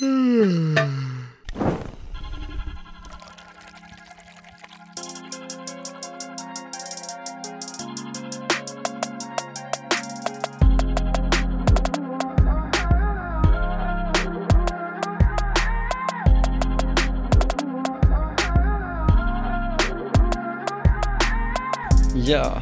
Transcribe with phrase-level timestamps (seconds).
[0.00, 0.06] Ja,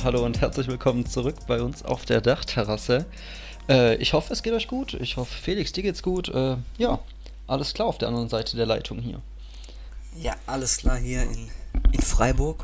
[0.02, 3.04] hallo und herzlich willkommen zurück bei uns auf der Dachterrasse.
[3.68, 4.94] Äh, ich hoffe, es geht euch gut.
[4.94, 6.30] Ich hoffe, Felix, dir geht's gut.
[6.30, 6.98] Äh, ja,
[7.46, 9.20] alles klar auf der anderen Seite der Leitung hier.
[10.16, 11.48] Ja, alles klar hier in,
[11.92, 12.62] in Freiburg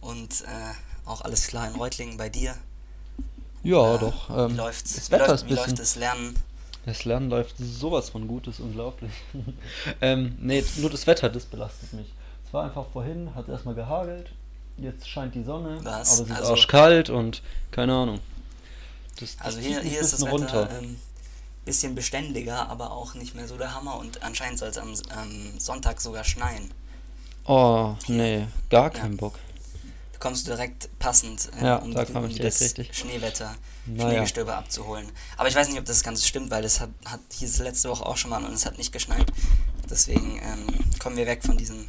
[0.00, 2.54] und äh, auch alles klar in Reutlingen bei dir.
[3.62, 4.28] Ja, Äh, doch.
[4.30, 4.94] wie Ähm, läuft's?
[4.94, 6.36] das wie Wetter läuft, ist wie läuft das Lernen?
[6.86, 9.12] Das Lernen läuft sowas von gut, ist unglaublich.
[10.00, 12.06] ähm, nee, nur das Wetter, das belastet mich.
[12.46, 14.30] Es war einfach vorhin, hat erstmal gehagelt,
[14.78, 16.14] jetzt scheint die Sonne, Was?
[16.18, 18.20] aber es ist Also- arschkalt und keine Ahnung.
[19.20, 20.96] Das, das Also hier, hier ist das Wetter ähm,
[21.68, 25.52] bisschen beständiger, aber auch nicht mehr so der Hammer und anscheinend soll es am ähm,
[25.60, 26.70] Sonntag sogar schneien.
[27.44, 29.38] Oh, nee, gar keinen Bock.
[30.14, 32.96] Da kommst du direkt passend, äh, Ja, um, da um ich das richtig.
[32.96, 34.08] Schneewetter, Naja.
[34.10, 35.06] Schneegestöber abzuholen.
[35.36, 38.06] Aber ich weiß nicht, ob das Ganze stimmt, weil das hat, hat hieß letzte Woche
[38.06, 39.30] auch schon mal und es hat nicht geschneit.
[39.90, 40.66] Deswegen ähm,
[40.98, 41.86] kommen wir weg von diesem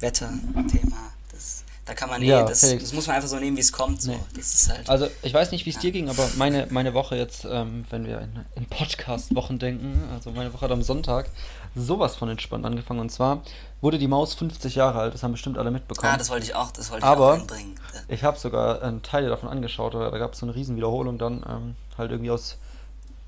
[0.00, 1.12] Wetterthema.
[1.32, 3.72] Das, da kann man eh, Ja, das, das muss man einfach so nehmen, wie es
[3.72, 4.02] kommt.
[4.02, 4.10] So.
[4.10, 4.18] Nee.
[4.34, 4.88] Das ist halt.
[4.90, 5.82] Also, ich weiß nicht, wie es Ja.
[5.82, 10.30] dir ging, aber meine, meine Woche jetzt, ähm, wenn wir in, in Podcast-Wochen denken, also
[10.32, 11.30] meine Woche hat am Sonntag
[11.74, 13.00] sowas von entspannt angefangen.
[13.00, 13.42] Und zwar
[13.80, 16.12] wurde die Maus 50 Jahre alt, das haben bestimmt alle mitbekommen.
[16.12, 17.74] ah, das wollte ich auch, das wollte Aber- ich auch einbringen.
[18.08, 21.18] Ich habe sogar äh, Teile davon angeschaut, aber da gab es so eine riesen Wiederholung
[21.18, 22.56] dann ähm, halt irgendwie aus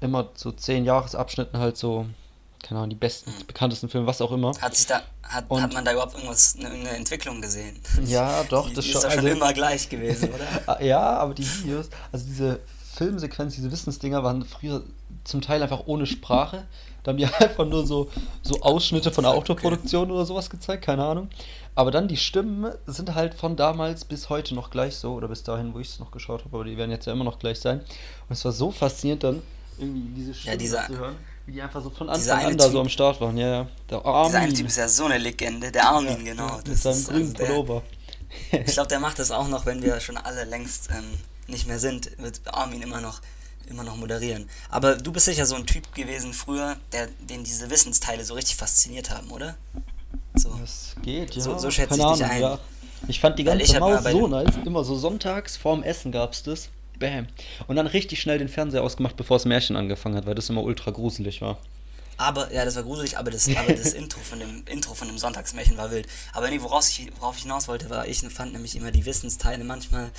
[0.01, 2.07] immer so 10 Jahresabschnitten halt so,
[2.69, 4.53] keine Ahnung, die besten, die bekanntesten Filme, was auch immer.
[4.61, 7.81] Hat sich da, hat, Und- hat man da überhaupt irgendwas, eine, Entwicklung gesehen?
[8.05, 8.99] Ja, doch, die, das die schon.
[8.99, 10.47] ist doch schon also- immer gleich gewesen, oder?
[10.67, 12.61] Ah, Ja, aber die Videos, also diese
[12.95, 14.83] Filmsequenz, diese Wissensdinger waren früher
[15.25, 16.67] zum Teil einfach ohne Sprache.
[17.05, 18.11] Da haben die einfach nur so,
[18.43, 19.53] so Ausschnitte von der Fuck, okay.
[19.53, 21.31] Autoproduktion oder sowas gezeigt, keine Ahnung.
[21.75, 25.43] Aber dann die Stimmen sind halt von damals bis heute noch gleich so, oder bis
[25.45, 27.61] dahin, wo ich es noch geschaut habe, aber die werden jetzt ja immer noch gleich
[27.61, 27.79] sein.
[27.81, 29.43] Und es war so faszinierend dann,
[29.79, 31.17] irgendwie diese Stimmen dieser- zu hören,
[31.49, 33.37] wie die einfach so von Anfang an da so am Start waren.
[33.39, 33.67] Ja, ja.
[33.91, 34.55] Der Dieser eine Armin.
[34.55, 36.57] Typ ist ja so eine Legende, der Armin, Ja, genau.
[36.59, 37.83] Mit Das seinem ist, grünen also Pullover.
[38.53, 41.05] ich glaube, der macht das auch noch, wenn wir schon alle längst ähm,
[41.47, 43.23] nicht mehr sind, wird Armin immer noch,
[43.71, 44.49] immer noch moderieren.
[44.69, 48.57] Aber du bist sicher so ein Typ gewesen früher, der, den diese Wissensteile so richtig
[48.57, 49.57] fasziniert haben, oder?
[50.35, 50.51] So.
[50.61, 51.41] Das geht, ja.
[51.43, 52.43] So- so schätze Keine ich dich Ahnung, ein.
[52.43, 52.59] Ja.
[53.09, 54.57] Ich fand die ganze Maus so nice.
[54.67, 56.69] Immer so sonntags vorm Essen gab's das.
[56.99, 57.27] Bam.
[57.67, 60.63] Und dann richtig schnell den Fernseher ausgemacht, bevor das Märchen angefangen hat, weil das immer
[60.63, 61.59] ultra gruselig war.
[62.21, 65.19] Aber, ja, das war gruselig, aber das, aber das Intro von dem Intro von dem
[65.19, 66.09] Sonntagsmärchen war wild.
[66.33, 69.63] Aber nee, woraus ich, worauf ich hinaus wollte, war, ich fand nämlich immer die Wissensteile
[69.63, 70.11] manchmal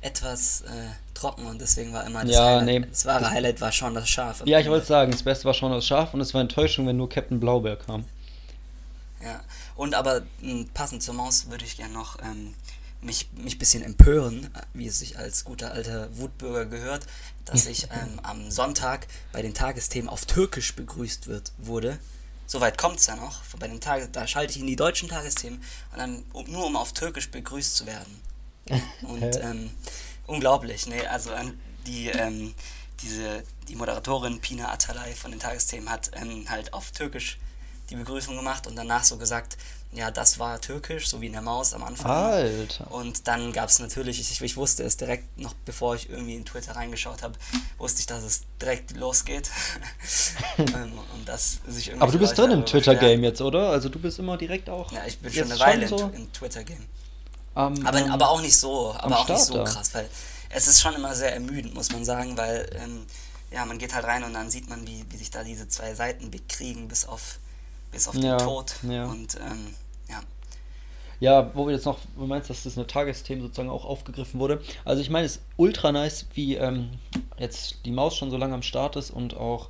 [0.00, 0.66] etwas äh,
[1.12, 2.64] trocken und deswegen war immer das Ja, Highlight.
[2.66, 2.80] nee.
[2.88, 4.42] Das wahre Highlight war schon das Schaf.
[4.46, 6.96] Ja, ich wollte sagen, das Beste war schon das Schaf und es war Enttäuschung, wenn
[6.96, 8.04] nur Captain Blaubeer kam.
[9.22, 9.40] Ja,
[9.76, 12.54] und aber mh, passend zur Maus würde ich gerne noch ähm,
[13.02, 17.06] mich mich bisschen empören, wie es sich als guter alter Wutbürger gehört,
[17.44, 21.98] dass ich ähm, am Sonntag bei den Tagesthemen auf Türkisch begrüßt wird wurde.
[22.46, 23.42] Soweit kommt's ja noch.
[23.58, 25.62] Bei den Tages da schalte ich in die deutschen Tagesthemen
[25.92, 28.20] und dann um, nur um auf Türkisch begrüßt zu werden.
[29.02, 29.70] Und ähm,
[30.26, 31.10] unglaublich, ne?
[31.10, 31.30] Also
[31.86, 32.54] die ähm,
[33.02, 37.38] diese die Moderatorin Pina Atalay von den Tagesthemen hat ähm, halt auf Türkisch
[37.90, 39.56] die Begrüßung gemacht und danach so gesagt,
[39.92, 42.08] ja, das war türkisch, so wie in der Maus am Anfang.
[42.10, 42.90] Alter.
[42.92, 46.44] Und dann gab es natürlich, ich, ich wusste es direkt, noch bevor ich irgendwie in
[46.44, 47.34] Twitter reingeschaut habe,
[47.76, 49.50] wusste ich, dass es direkt losgeht.
[50.58, 53.70] Ähm, und dass sich Aber du bist drin im Twitter-Game jetzt, oder?
[53.70, 54.92] Also du bist immer direkt auch.
[54.92, 56.84] Ja, ich bin schon eine Weile so im, im Twitter-Game.
[57.54, 59.64] am, Aber, ähm, aber auch nicht so, aber auch nicht Start so da.
[59.64, 60.08] krass, weil
[60.50, 63.06] es ist schon immer sehr ermüdend, muss man sagen, weil ähm,
[63.50, 65.94] ja, man geht halt rein und dann sieht man, wie, wie sich da diese zwei
[65.94, 67.38] Seiten bekriegen bis auf,
[67.92, 68.74] bis auf Ja, den Tod.
[68.88, 69.06] ja.
[69.06, 69.74] Und ähm,
[70.08, 70.20] ja,
[71.20, 74.60] Ja, wo wir jetzt noch, du meinst, dass das eine Tagesthemen sozusagen auch aufgegriffen wurde.
[74.84, 76.90] Also ich meine, es ist ultra nice, wie ähm,
[77.38, 79.68] jetzt die Maus schon so lange am Start ist und auch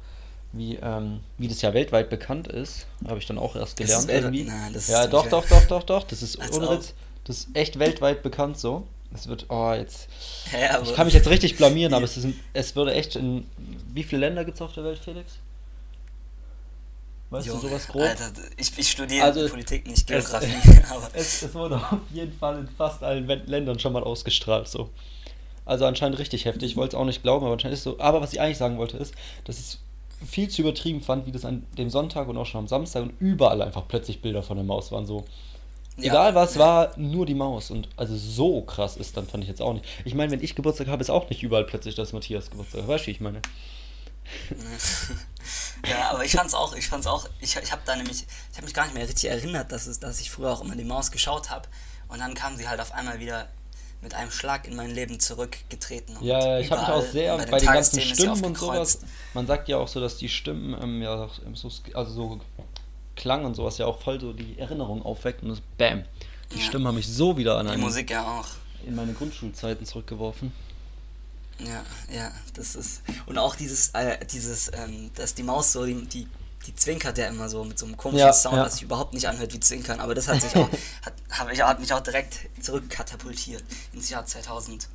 [0.52, 2.86] wie, ähm, wie das ja weltweit bekannt ist.
[3.06, 4.44] Habe ich dann auch erst gelernt irgendwie.
[4.44, 6.04] Nein, ja, doch, doch, doch, doch, doch.
[6.04, 6.70] Das ist ohne.
[6.70, 6.94] Witz.
[7.24, 8.86] Das ist echt weltweit bekannt so.
[9.14, 10.08] Es wird, oh, jetzt.
[10.72, 12.10] Aber- Ich kann mich jetzt richtig blamieren, aber Ja.
[12.10, 13.46] es, ist, es würde echt in.
[13.92, 15.34] Wie viele Länder gibt es auf der Welt, Felix?
[17.30, 18.02] Weißt Junge, du sowas grob?
[18.02, 22.32] Alter, ich, ich studiere Also, Politik, nicht es- Geografie, aber Es, es wurde auf jeden
[22.36, 24.90] Fall in fast allen Ländern schon mal ausgestrahlt, so.
[25.64, 28.00] Also anscheinend richtig heftig, ich wollte es auch nicht glauben, aber anscheinend ist es so.
[28.00, 29.78] Aber was ich eigentlich sagen wollte ist, dass ich es
[30.28, 33.12] viel zu übertrieben fand, wie das an dem Sonntag und auch schon am Samstag und
[33.20, 35.24] überall einfach plötzlich Bilder von der Maus waren, so.
[35.96, 36.60] Ja, Egal was ja.
[36.60, 37.70] war, nur die Maus.
[37.70, 39.84] Und also so krass ist dann fand ich jetzt auch nicht.
[40.04, 42.88] Ich meine, wenn ich Geburtstag habe, ist auch nicht überall plötzlich das Matthias Geburtstag.
[42.88, 43.40] Weißt du, wie ich meine?
[45.88, 48.64] Ja, aber ich fand's auch, ich fand's auch, ich, ich habe da nämlich, ich habe
[48.66, 51.10] mich gar nicht mehr richtig erinnert, dass, es, dass ich früher auch immer die Maus
[51.10, 51.68] geschaut habe.
[52.08, 53.48] Und dann kam sie halt auf einmal wieder
[54.02, 56.16] mit einem Schlag in mein Leben zurückgetreten.
[56.16, 59.00] und Ja, ich habe mich auch sehr bei den bei den ganzen Stimmen und sowas.
[59.34, 62.40] Man sagt ja auch so, dass die Stimmen ähm, ja so, also so
[63.16, 66.04] Klang und sowas ja auch voll so die Erinnerung aufweckt und das Bam.
[66.52, 66.64] Die Ja.
[66.64, 68.46] Stimmen haben mich so wieder an Die Musik ja auch.
[68.86, 70.52] in meine Grundschulzeiten zurückgeworfen.
[71.66, 71.84] Ja,
[72.14, 73.02] ja, das ist.
[73.26, 76.26] Und auch dieses, äh, dieses, ähm, dass die Maus so, die, die,
[76.66, 78.64] die zwinkert ja immer so mit so einem komischen Ja, Sound, ja.
[78.64, 80.00] das sich überhaupt nicht anhört wie Zwinkern.
[80.00, 80.68] Aber das hat sich auch,
[81.02, 83.62] hat, hab ich, hat mich auch direkt zurückkatapultiert
[83.92, 84.88] ins Jahr 2008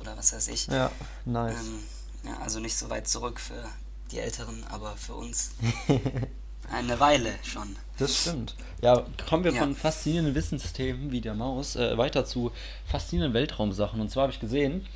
[0.00, 0.66] oder was weiß ich.
[0.68, 0.90] Ja,
[1.24, 1.54] nice.
[1.58, 1.82] Ähm,
[2.24, 3.64] ja, also nicht so weit zurück für
[4.10, 5.50] die Älteren, aber für uns
[6.72, 7.76] eine Weile schon.
[7.98, 8.54] Das stimmt.
[8.80, 9.60] Ja, kommen wir Ja.
[9.62, 12.52] von faszinierenden Wissensthemen wie der Maus äh, weiter zu
[12.86, 14.00] faszinierenden Weltraumsachen.
[14.00, 14.86] Und zwar habe ich gesehen,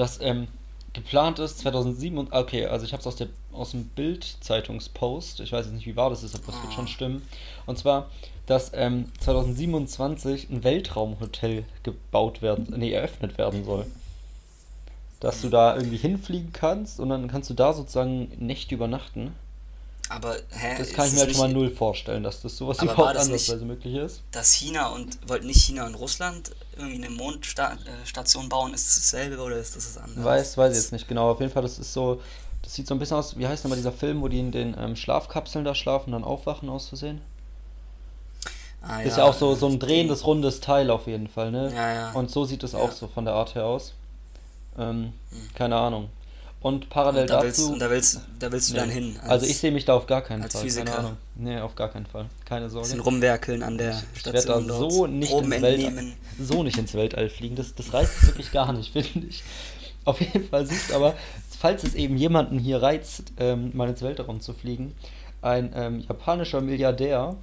[0.00, 0.48] dass ähm,
[0.92, 5.40] geplant ist 2007 und okay, also ich habe es aus der aus dem Bild-Zeitungspost.
[5.40, 7.22] Ich weiß jetzt nicht, wie wahr das ist, aber das wird schon stimmen.
[7.66, 8.08] Und zwar,
[8.46, 13.86] dass ähm, 2027 ein Weltraumhotel gebaut werden, nee, eröffnet werden soll.
[15.18, 19.34] Dass du da irgendwie hinfliegen kannst und dann kannst du da sozusagen Nächte übernachten.
[20.10, 20.74] Aber, hä?
[20.76, 23.64] Das kann ich mir halt schon mal null vorstellen, dass das sowas Aber überhaupt andersweise
[23.64, 24.22] möglich ist.
[24.32, 29.56] dass China und wollten nicht China und Russland irgendwie eine Mondstation bauen, ist dasselbe oder
[29.56, 30.24] ist das das andere?
[30.24, 31.30] Weiß, weiß ich jetzt nicht genau.
[31.30, 32.20] Auf jeden Fall, das ist so,
[32.62, 34.76] das sieht so ein bisschen aus, wie heißt nochmal dieser Film, wo die in den
[34.76, 37.20] ähm, Schlafkapseln da schlafen und dann aufwachen aus Versehen?
[38.82, 41.72] Ah, Ist ja auch so, so ein drehendes, rundes Teil auf jeden Fall, ne?
[41.72, 42.10] Ja, ja.
[42.12, 43.92] Und so sieht es auch so von der Art her aus.
[44.78, 45.12] Ähm,
[45.54, 46.08] keine Ahnung.
[46.62, 47.72] Und parallel Und da willst, dazu.
[47.72, 48.80] und da willst, da willst du Nee.
[48.80, 49.18] dann hin.
[49.26, 50.62] also ich sehe mich da auf gar keinen als Fall.
[50.62, 50.84] Physiker.
[50.84, 51.16] Keine Ahnung.
[51.36, 52.26] Nee, auf gar keinen Fall.
[52.44, 52.86] Keine Sorge.
[52.86, 56.12] bisschen rumwerkeln an der Ich werde da Station dort, so nicht, Proben ins Weltall, entnehmen.
[56.38, 57.56] so nicht ins Weltall fliegen.
[57.56, 59.42] Das, das reizt wirklich gar nicht, finde ich.
[60.04, 61.14] Auf jeden Fall sucht aber,
[61.58, 64.94] falls es eben jemanden hier reizt, ähm, mal ins Weltraum zu fliegen,
[65.42, 67.36] ein ähm, japanischer Milliardär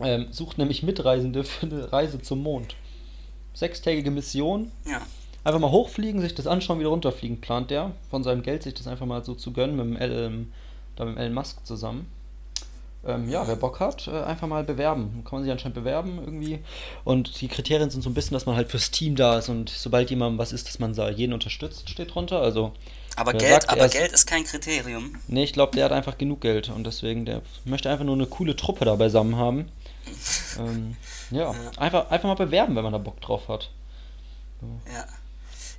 [0.00, 2.74] ähm, sucht nämlich Mitreisende für eine Reise zum Mond.
[3.52, 4.70] Sechstägige Mission.
[4.86, 5.02] Ja,
[5.44, 7.92] Einfach mal hochfliegen, sich das anschauen, wieder runterfliegen, plant der.
[8.10, 10.52] Von seinem Geld sich das einfach mal so zu gönnen mit dem, El, ähm,
[10.96, 12.10] da mit dem Elon Musk zusammen.
[13.06, 15.22] Ähm, ja, wer Bock hat, äh, einfach mal bewerben.
[15.24, 16.58] Kann man sich anscheinend bewerben irgendwie.
[17.04, 19.70] Und die Kriterien sind so ein bisschen, dass man halt fürs Team da ist und
[19.70, 22.42] sobald jemandem was ist, dass man da jeden unterstützt, steht drunter.
[22.42, 22.72] Also,
[23.16, 25.14] aber, Geld, sagt, er aber ist- Geld ist kein Kriterium.
[25.28, 28.26] nee, ich glaube, der hat einfach genug Geld und deswegen, der möchte einfach nur eine
[28.26, 29.70] coole Truppe da beisammen haben.
[30.58, 30.94] ähm,
[31.30, 31.54] ja, Ja.
[31.78, 33.70] Einfach, einfach mal bewerben, wenn man da Bock drauf hat.
[34.92, 35.06] Ja.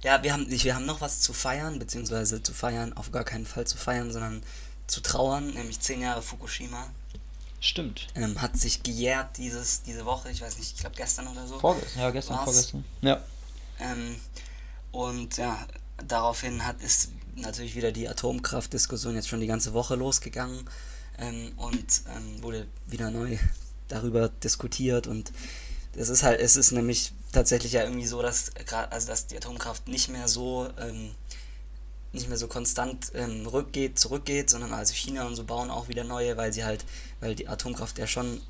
[0.03, 3.45] Ja, wir haben, wir haben noch was zu feiern, beziehungsweise zu feiern, auf gar keinen
[3.45, 4.41] Fall zu feiern, sondern
[4.87, 6.89] zu trauern, nämlich zehn Jahre Fukushima.
[7.59, 8.07] Stimmt.
[8.15, 11.59] Ähm, hat sich gejährt dieses, diese Woche, ich weiß nicht, ich glaube gestern oder so.
[11.59, 12.45] Vorgestern, ja, gestern, War's?
[12.45, 12.85] vorgestern.
[13.01, 13.21] Ja.
[13.79, 14.15] Ähm,
[14.91, 15.67] und ja,
[16.07, 20.67] daraufhin hat ist natürlich wieder die Atomkraftdiskussion jetzt schon die ganze Woche losgegangen
[21.19, 23.37] ähm, und ähm, wurde wieder neu
[23.87, 25.31] darüber diskutiert und
[25.95, 29.37] es ist halt, es ist nämlich tatsächlich ja irgendwie so, dass gerade, also dass die
[29.37, 31.11] Atomkraft nicht mehr so ähm,
[32.13, 36.03] nicht mehr so konstant ähm, rückgeht, zurückgeht, sondern also China und so bauen auch wieder
[36.03, 36.83] neue, weil sie halt,
[37.21, 38.41] weil die Atomkraft ja schon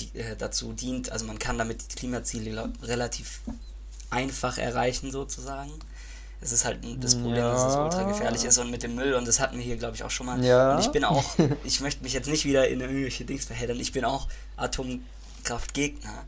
[0.00, 3.42] die, äh, dazu dient, also man kann damit die Klimaziele relativ
[4.10, 5.70] einfach erreichen sozusagen.
[6.40, 7.84] Es ist halt das Problem, dass es Ja.
[7.84, 10.10] ultra gefährlich ist und mit dem Müll und das hatten wir hier glaube ich auch
[10.10, 10.44] schon mal.
[10.44, 10.74] Ja.
[10.74, 11.24] Und ich bin auch,
[11.64, 14.26] ich möchte mich jetzt nicht wieder in irgendwelche Dings verheddern, ich bin auch
[14.56, 16.24] Atomkraftgegner,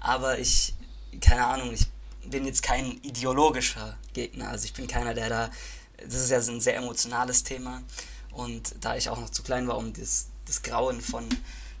[0.00, 0.74] aber ich,
[1.20, 1.86] keine Ahnung, ich
[2.24, 5.50] bin jetzt kein ideologischer Gegner, also ich bin keiner, der da,
[5.98, 7.82] das ist ja so ein sehr emotionales Thema
[8.32, 11.28] und da ich auch noch zu klein war, um das, das Grauen von,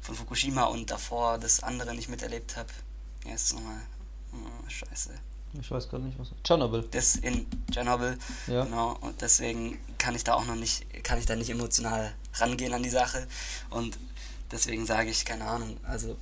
[0.02, 2.68] von Fukushima und davor das andere nicht miterlebt habe,
[3.26, 3.80] ja, ist nochmal,
[4.32, 5.10] oh, scheiße.
[5.60, 6.30] Ich weiß gerade nicht, was.
[6.42, 6.82] Tschernobyl.
[6.90, 8.64] Das in Tschernobyl, Ja.
[8.64, 12.74] genau, und deswegen kann ich da auch noch nicht, kann ich da nicht emotional rangehen
[12.74, 13.26] an die Sache
[13.70, 13.96] und
[14.50, 16.16] deswegen sage ich, keine Ahnung, also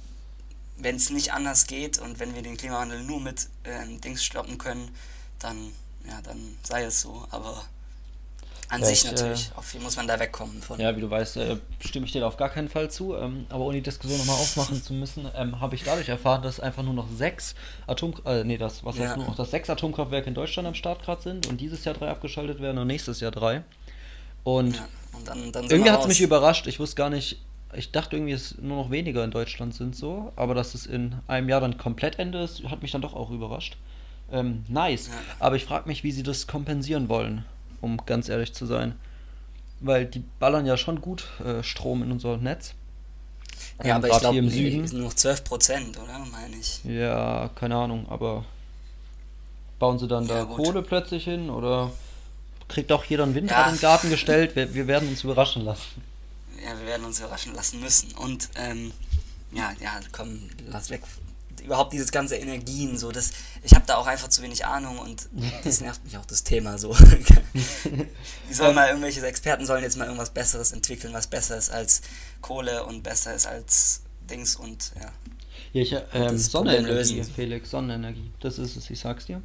[0.77, 4.59] wenn es nicht anders geht und wenn wir den Klimawandel nur mit ähm, Dings stoppen
[4.59, 4.91] können,
[5.39, 5.73] dann,
[6.09, 7.65] ja, dann sei es so, aber
[8.69, 10.81] an Ja, sich ich, natürlich, auf viel muss man da wegkommen von.
[10.81, 13.15] Ja, wie du weißt, äh, stimme ich dir da auf gar keinen Fall zu.
[13.15, 16.59] Ähm, aber ohne die Diskussion nochmal aufmachen zu müssen, ähm, habe ich dadurch erfahren, dass
[16.59, 17.55] einfach nur noch sechs
[17.87, 19.05] Atom, äh, nee, das, was Ja.
[19.05, 21.95] heißt nur noch, dass sechs Atomkraftwerke in Deutschland am Start gerade sind und dieses Jahr
[21.95, 23.63] drei abgeschaltet werden und nächstes Jahr drei.
[24.45, 26.67] Und Ja, und dann, dann irgendwie hat es mich überrascht.
[26.67, 27.39] Ich wusste gar nicht,
[27.75, 31.15] ich dachte irgendwie, es nur noch weniger in Deutschland sind so, aber dass es in
[31.27, 33.77] einem Jahr dann komplett Ende ist, hat mich dann doch auch überrascht.
[34.31, 35.09] Ähm, nice.
[35.09, 35.15] Ja.
[35.39, 37.45] Aber ich frage mich, wie sie das kompensieren wollen,
[37.81, 38.95] um ganz ehrlich zu sein.
[39.81, 42.75] Weil die ballern ja schon gut äh, Strom in unser Netz.
[43.83, 44.87] Ja, Ähm, aber ich glaube, im nee, Süden.
[44.87, 46.19] sind noch 12 Prozent, oder?
[46.31, 46.83] Meine ich.
[46.85, 48.45] Ja, keine Ahnung, aber
[49.79, 50.57] bauen sie dann Ja, da gut.
[50.57, 51.91] Kohle plötzlich hin oder
[52.69, 53.67] kriegt auch jeder einen Windrad Ja.
[53.71, 54.55] in den Garten gestellt?
[54.57, 56.03] Wir, wir werden uns überraschen lassen.
[56.65, 58.13] Ja, wir werden uns überraschen lassen müssen.
[58.13, 58.93] Und ähm,
[59.53, 61.03] ja, ja, komm, lass weg.
[61.63, 63.31] Überhaupt dieses ganze Energien, so das,
[63.63, 65.29] ich habe da auch einfach zu wenig Ahnung und
[65.65, 66.97] das nervt mich auch das Thema so.
[68.49, 72.03] Die sollen mal irgendwelche Experten sollen jetzt mal irgendwas Besseres entwickeln, was besser ist als
[72.41, 75.13] Kohle und besser ist als Dings und ja.
[75.73, 78.31] Ja, ich, ähm, Sonnenenergie, Felix, Sonnenenergie.
[78.41, 79.41] Das ist es, ich sag's dir.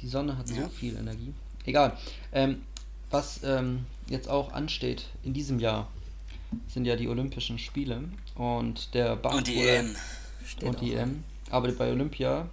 [0.00, 0.64] Die Sonne hat ja.
[0.64, 1.32] so viel Energie.
[1.64, 1.96] Egal.
[2.32, 2.62] Ähm,
[3.10, 5.88] was ähm, jetzt auch ansteht in diesem Jahr,
[6.68, 8.04] sind ja die Olympischen Spiele
[8.34, 9.94] und der Bach und die EM.
[10.62, 11.24] und die EM.
[11.50, 12.48] Aber bei Olympia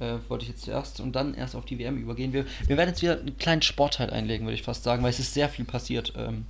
[0.00, 2.32] äh, wollte ich jetzt zuerst und dann erst auf die WM übergehen.
[2.32, 5.18] Wir, wir werden jetzt wieder einen kleinen Sportteil einlegen, würde ich fast sagen, weil es
[5.18, 6.46] ist sehr viel passiert, ähm,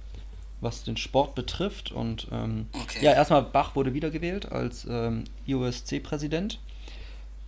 [0.61, 1.93] was den Sport betrifft.
[1.93, 3.05] Und ähm, okay.
[3.05, 6.59] ja, erstmal Bach wurde wiedergewählt als ähm, IOSC-Präsident.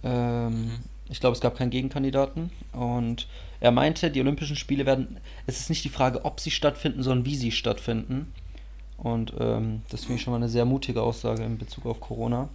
[0.04, 0.71] Ähm, mhm.
[1.11, 2.50] Ich glaube, es gab keinen Gegenkandidaten.
[2.73, 3.26] Und
[3.61, 7.25] er meinte, die Olympischen Spiele werden, es ist nicht die Frage, ob sie stattfinden, sondern
[7.25, 8.33] wie sie stattfinden.
[8.99, 12.49] Und ähm, das finde ich schon mal eine sehr mutige Aussage in Bezug auf Corona.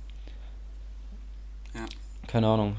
[1.73, 1.85] Ja.
[2.27, 2.75] Keine Ahnung,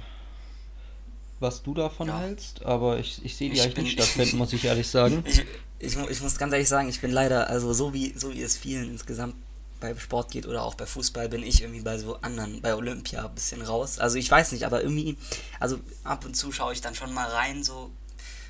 [1.41, 2.21] was du davon ja.
[2.21, 5.25] hältst, aber ich, ich sehe die ich eigentlich nicht stattfinden, muss ich ehrlich sagen.
[5.81, 8.41] Ich, ich, ich, muss ganz ehrlich sagen, ich bin leider, also so wie, so wie
[8.41, 9.35] es vielen insgesamt
[9.81, 13.27] bei Sport geht oder auch bei Fußball, bin ich irgendwie bei so anderen, bei Olympia
[13.27, 13.99] ein bisschen raus.
[13.99, 15.19] Also ich weiß nicht, aber irgendwie,
[15.61, 17.91] also ab und zu schaue ich dann schon mal rein, so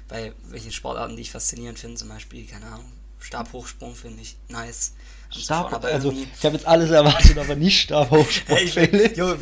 [0.06, 2.84] bei welchen Sportarten, die ich faszinierend finde, zum Beispiel, keine Ahnung,
[3.24, 4.92] Stabhochsprung finde ich nice.
[5.30, 8.56] Stab, aber also ich habe jetzt alles erwartet, aber nicht Stabhochsprung.
[8.74, 9.34] hey, jo,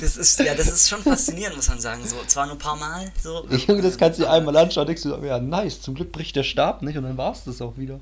[0.00, 2.04] das ist ja, das ist schon faszinierend, muss man sagen.
[2.04, 3.46] So zwar nur ein paar Mal, so.
[3.68, 6.42] Junge, das kannst du dir einmal anschauen, denkst du, ja nice, zum Glück bricht der
[6.42, 8.00] Stab nicht und dann war es das auch wieder.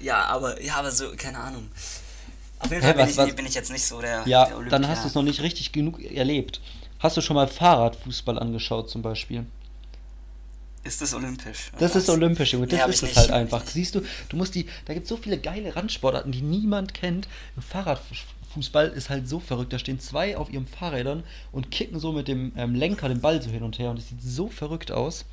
[0.00, 1.68] Ja, aber ja, aber so keine Ahnung.
[2.60, 4.22] Auf jeden Fall was, bin, ich, bin, ich, jetzt nicht so der.
[4.26, 6.60] Ja, der dann hast du es noch nicht richtig genug erlebt.
[7.00, 9.44] Hast du schon mal Fahrradfußball angeschaut zum Beispiel?
[10.92, 11.70] Ist das olympisch?
[11.78, 12.66] Das ist olympisch, Junge.
[12.66, 13.66] Das nee, ist es halt einfach.
[13.66, 17.28] Siehst du, du musst die, da gibt es so viele geile Randsportarten, die niemand kennt.
[17.58, 19.72] Fahrradfußball ist halt so verrückt.
[19.72, 23.40] Da stehen zwei auf ihren Fahrrädern und kicken so mit dem ähm, Lenker den Ball
[23.40, 23.88] so hin und her.
[23.88, 25.24] Und das sieht so verrückt aus.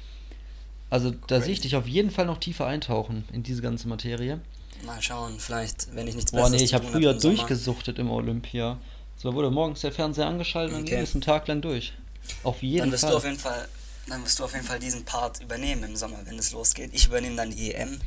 [0.90, 4.40] Also da sehe ich dich auf jeden Fall noch tiefer eintauchen in diese ganze Materie.
[4.86, 8.78] Mal schauen, vielleicht, wenn ich nichts Boah, nee, ich habe früher im durchgesuchtet im Olympia.
[9.18, 10.80] So wurde morgens der Fernseher angeschaltet okay.
[10.80, 11.92] und dann ging es einen Tag lang durch.
[12.44, 13.12] Auf jeden dann wirst Fall.
[13.12, 13.68] Du auf jeden Fall
[14.10, 16.92] dann wirst du auf jeden Fall diesen Part übernehmen im Sommer, wenn es losgeht.
[16.94, 18.00] Ich übernehme dann die EM,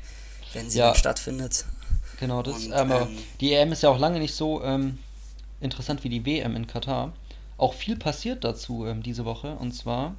[0.52, 0.88] wenn sie ja.
[0.88, 1.64] dann stattfindet.
[2.20, 4.98] Genau, das, Und, ähm, ähm, die EM ist ja auch lange nicht so ähm,
[5.60, 7.12] interessant wie die WM in Katar.
[7.56, 9.56] Auch viel passiert dazu ähm, diese Woche.
[9.56, 10.14] Und zwar,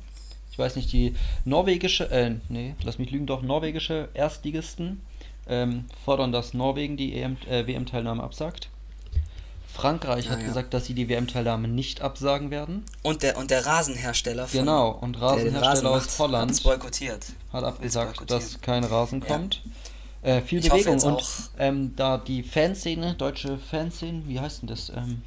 [0.51, 5.01] ich weiß nicht, die norwegische, äh, nee, lass mich lügen, doch, norwegische Erstligisten
[5.47, 8.69] ähm, fordern, dass Norwegen die EM, äh, WM-Teilnahme absagt.
[9.73, 10.45] Frankreich hat ja.
[10.45, 12.85] gesagt, dass sie die WM-Teilnahme nicht absagen werden.
[13.01, 17.25] Und der, und der Rasenhersteller von, Genau, und Rasenhersteller Rasen aus Holland hat boykottiert.
[17.51, 19.61] Hat abgesagt, dass kein Rasen kommt.
[20.23, 20.35] Ja.
[20.35, 21.23] Äh, viel ich Bewegung und
[21.57, 24.89] ähm, da die Fanszene, deutsche Fanszene, wie heißt denn das?
[24.89, 25.23] Ähm,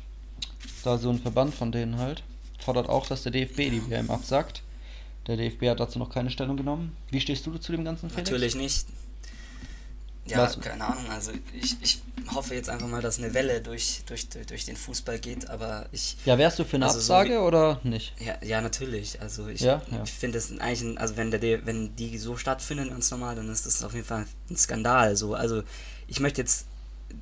[0.85, 2.23] da so ein Verband von denen halt,
[2.65, 4.63] fordert auch, dass der DFB die WM absagt.
[5.27, 6.97] Der DFB hat dazu noch keine Stellung genommen.
[7.11, 8.31] Wie stehst du zu dem ganzen Felix?
[8.31, 8.87] Natürlich nicht.
[10.27, 10.61] Ja, Was?
[10.61, 11.09] keine Ahnung.
[11.11, 12.01] Also ich, ich
[12.35, 16.17] hoffe jetzt einfach mal, dass eine Welle durch, durch, durch den Fußball geht, aber ich.
[16.25, 18.13] Ja, wärst du für eine also Absage so wie, oder nicht?
[18.21, 19.21] Ja, ja, natürlich.
[19.21, 20.03] Also ich, ja, ja.
[20.05, 23.49] ich finde es eigentlich, ein, also wenn der wenn die so stattfinden ganz normal, dann
[23.51, 25.17] ist das auf jeden Fall ein Skandal.
[25.17, 25.35] So.
[25.35, 25.63] Also
[26.09, 26.67] ich möchte jetzt,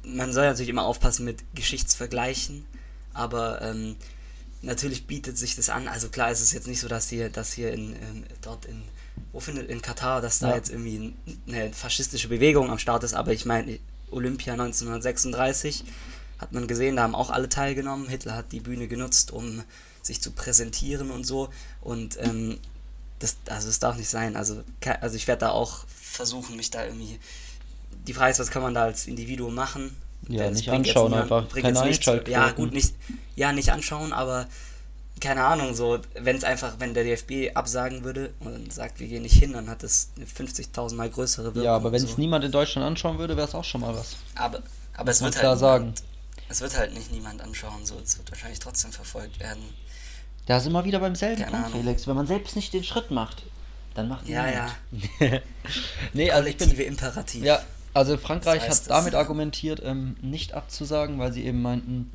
[0.03, 2.65] man soll natürlich immer aufpassen mit Geschichtsvergleichen,
[3.13, 3.97] aber ähm,
[4.63, 5.89] natürlich bietet sich das an.
[5.89, 8.83] Also klar ist es jetzt nicht so, dass hier, dass hier in, ähm, dort in
[9.35, 10.55] wo findet in Katar, dass da ja.
[10.55, 11.13] jetzt irgendwie
[11.49, 13.81] eine faschistische Bewegung am Start ist, aber ich meine,
[14.13, 15.85] Olympia 1936
[16.39, 18.09] hat man gesehen, da haben auch alle teilgenommen.
[18.09, 19.65] Hitler hat die Bühne genutzt, um
[20.03, 21.49] sich zu präsentieren und so.
[21.81, 22.59] Und ähm,
[23.19, 24.37] das, also das darf nicht sein.
[24.37, 24.63] Also,
[25.01, 27.19] also ich werde da auch versuchen, mich da irgendwie.
[28.07, 29.97] Die Frage ist, was kann man da als Individuum machen?
[30.29, 31.61] Ja, nicht anschauen niemand, einfach.
[31.61, 32.33] Keine Einschaltquoten.
[32.33, 32.95] Ja, gut, nicht,
[33.35, 34.47] ja, nicht anschauen, aber
[35.25, 39.23] keine Ahnung, so, wenn es einfach, wenn der DFB absagen würde und sagt, wir gehen
[39.23, 41.63] nicht hin, dann hat das eine 50.000 mal größere Wirkung.
[41.63, 42.19] Ja, aber wenn es so.
[42.19, 44.17] niemand in Deutschland anschauen würde, wäre es auch schon mal was.
[44.35, 44.63] Aber,
[44.97, 45.95] aber es wird halt sagen.
[46.49, 49.63] es wird halt nicht niemand anschauen, so, es wird wahrscheinlich trotzdem verfolgt werden.
[50.47, 51.81] Da sind wir wieder beim selben keine Punkt, Ahnung.
[51.81, 52.07] Felix.
[52.07, 53.45] Wenn man selbst nicht den Schritt macht,
[53.95, 54.71] dann macht Ja, ja.
[56.13, 57.43] nee, also ich bin, Imperativ.
[57.43, 57.63] Ja,
[57.95, 62.13] also Frankreich das heißt hat damit argumentiert, ähm, nicht abzusagen, weil sie eben meinten,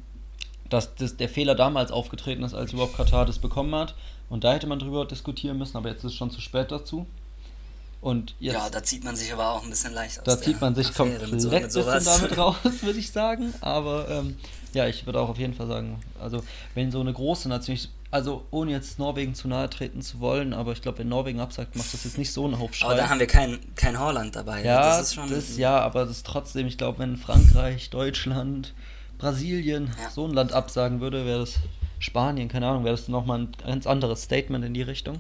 [0.69, 3.95] dass das, der Fehler damals aufgetreten ist, als überhaupt Katar das bekommen hat.
[4.29, 7.07] Und da hätte man drüber diskutieren müssen, aber jetzt ist es schon zu spät dazu.
[8.01, 10.23] Und jetzt, ja, da zieht man sich aber auch ein bisschen leicht aus.
[10.23, 13.53] Da zieht man sich Affäre komplett so, bisschen damit raus, würde ich sagen.
[13.59, 14.37] Aber ähm,
[14.73, 16.41] ja, ich würde auch auf jeden Fall sagen, also
[16.75, 17.77] wenn so eine große Nation,
[18.09, 21.75] also ohne jetzt Norwegen zu nahe treten zu wollen, aber ich glaube, wenn Norwegen absagt,
[21.75, 22.87] macht das jetzt nicht so einen Aufschrei.
[22.87, 24.63] Aber da haben wir kein, kein Holland dabei.
[24.63, 25.59] ja, das das, ist schon.
[25.59, 28.73] ja, aber das ist trotzdem, ich glaube, wenn Frankreich, Deutschland,
[29.19, 30.09] Brasilien Ja.
[30.09, 31.55] so ein Land absagen würde, wäre das
[31.99, 35.19] Spanien, keine Ahnung, wäre das nochmal ein ganz anderes Statement in die Richtung.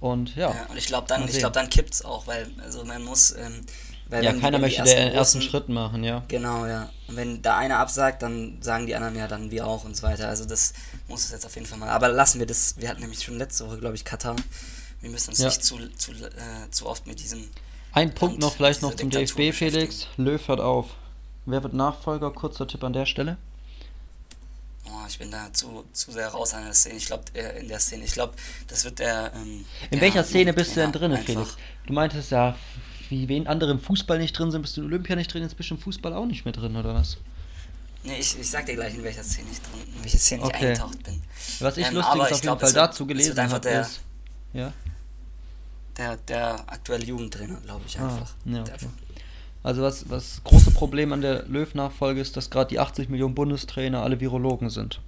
[0.00, 3.02] Und ja, Ja, und ich glaube dann, ich glaube dann kippt's auch, weil also man
[3.04, 3.64] muss, ähm,
[4.08, 6.24] weil ja keiner möchte den ersten ersten Schritt machen, ja.
[6.28, 6.90] Genau, ja.
[7.06, 10.02] Und wenn da einer absagt, dann sagen die anderen ja dann wir auch und so
[10.02, 10.28] weiter.
[10.28, 10.72] Also das
[11.06, 11.90] muss es jetzt auf jeden Fall mal.
[11.90, 12.74] Aber lassen wir das.
[12.78, 14.34] Wir hatten nämlich schon letzte Woche, glaube ich, Katar.
[15.00, 15.46] Wir müssen uns Ja.
[15.46, 17.48] nicht zu, zu, äh, zu oft mit diesem.
[17.92, 20.06] Ein Punkt noch vielleicht noch zum DFB, Felix.
[20.16, 20.86] Löw hört auf.
[21.46, 22.30] Wer wird Nachfolger?
[22.30, 23.36] Kurzer Tipp an der Stelle.
[24.86, 26.96] Oh, ich bin da zu, zu sehr raus an der Szene.
[26.96, 27.24] Ich glaube,
[27.60, 28.04] in der Szene.
[28.04, 28.34] Ich glaube,
[28.68, 29.32] das wird der.
[29.34, 31.16] Ähm, In der welcher Szene bist du denn drin.
[31.18, 31.56] Felix?
[31.86, 32.56] Du meintest ja,
[33.08, 35.56] wie wen andere im Fußball nicht drin sind, bist du in Olympia nicht drin, jetzt
[35.56, 37.18] bist du im Fußball auch nicht mehr drin, oder was?
[38.02, 40.48] Nee, ich, ich sag dir gleich, in welcher Szene ich drin, in welche Szene ich
[40.48, 40.66] Okay.
[40.68, 41.22] eingetaucht bin.
[41.60, 43.60] Was ich Ähm, Lustiges aber auf ich jeden glaub, Fall wird- dazu es gelesen habe,
[43.60, 44.00] der- ist.
[44.54, 44.72] Ja?
[45.98, 48.32] Der, der aktuelle Jugendtrainer, glaube ich Ah, einfach.
[48.46, 48.72] ja, Der okay.
[48.72, 48.90] einfach-
[49.62, 54.02] Also was das große Problem an der Löw-Nachfolge ist, dass gerade die 80 Millionen Bundestrainer
[54.02, 55.00] alle Virologen sind.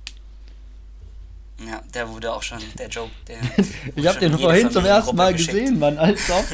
[1.67, 3.39] Ja, der wurde auch schon, der Joke, der.
[3.97, 6.45] Ich habe den vorhin zum ersten Mal gesehen, Mann, als ob.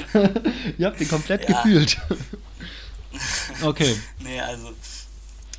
[0.79, 1.57] ich habe den komplett Ja.
[1.63, 1.99] gefühlt.
[3.63, 3.97] okay.
[4.21, 4.71] Nee, also.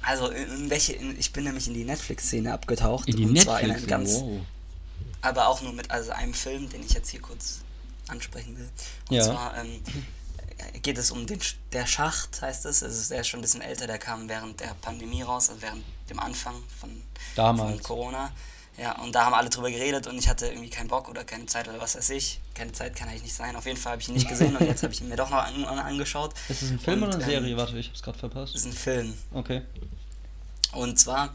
[0.01, 0.93] Also, in, welche.
[0.93, 3.10] In, ich bin nämlich in die Netflix-Szene abgetaucht.
[3.10, 4.13] In die und zwar in Netflix, ganz.
[4.15, 4.39] wow.
[5.22, 7.62] Aber auch nur mit also einem Film, den ich jetzt hier kurz
[8.08, 8.69] ansprechen will.
[9.10, 9.24] Und Ja.
[9.24, 9.79] zwar ähm,
[10.82, 11.39] geht es um den
[11.72, 12.84] der Schacht, heißt es.
[12.84, 15.84] Also der ist schon ein bisschen älter, der kam während der Pandemie raus, also während
[16.10, 17.01] dem Anfang von,
[17.36, 17.72] Damals.
[17.72, 18.32] von Corona.
[18.78, 21.46] Ja, und da haben alle drüber geredet und ich hatte irgendwie keinen Bock oder keine
[21.48, 22.39] Zeit oder was weiß ich.
[22.54, 23.56] Keine Zeit kann eigentlich nicht sein.
[23.58, 25.30] Auf jeden Fall habe ich ihn nicht gesehen und jetzt habe ich ihn mir doch
[25.30, 26.34] noch an, an, angeschaut.
[26.48, 27.58] Ist es ein Film Und, oder eine ähm, Serie?
[27.58, 28.56] Warte, ich hab's gerade verpasst.
[28.56, 29.13] Das ist ein Film.
[29.34, 29.63] Okay.
[30.72, 31.34] Und zwar,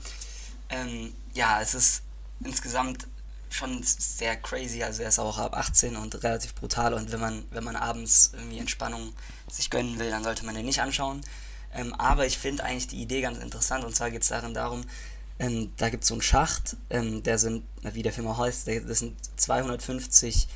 [0.71, 2.03] ähm, ja, es ist
[2.43, 3.07] insgesamt
[3.55, 6.95] schon sehr crazy, also er ist auch ab 18 und relativ brutal.
[6.95, 9.13] Und wenn man, wenn man abends irgendwie Entspannung
[9.51, 11.21] sich gönnen will, dann sollte man den nicht anschauen.
[11.73, 13.85] Ähm, aber ich finde eigentlich die Idee ganz interessant.
[13.85, 14.83] Und zwar geht es darin darum,
[15.39, 18.69] ähm, da gibt es so einen Schacht, ähm, der sind, wie der Film auch heißt,
[18.69, 20.49] das sind 250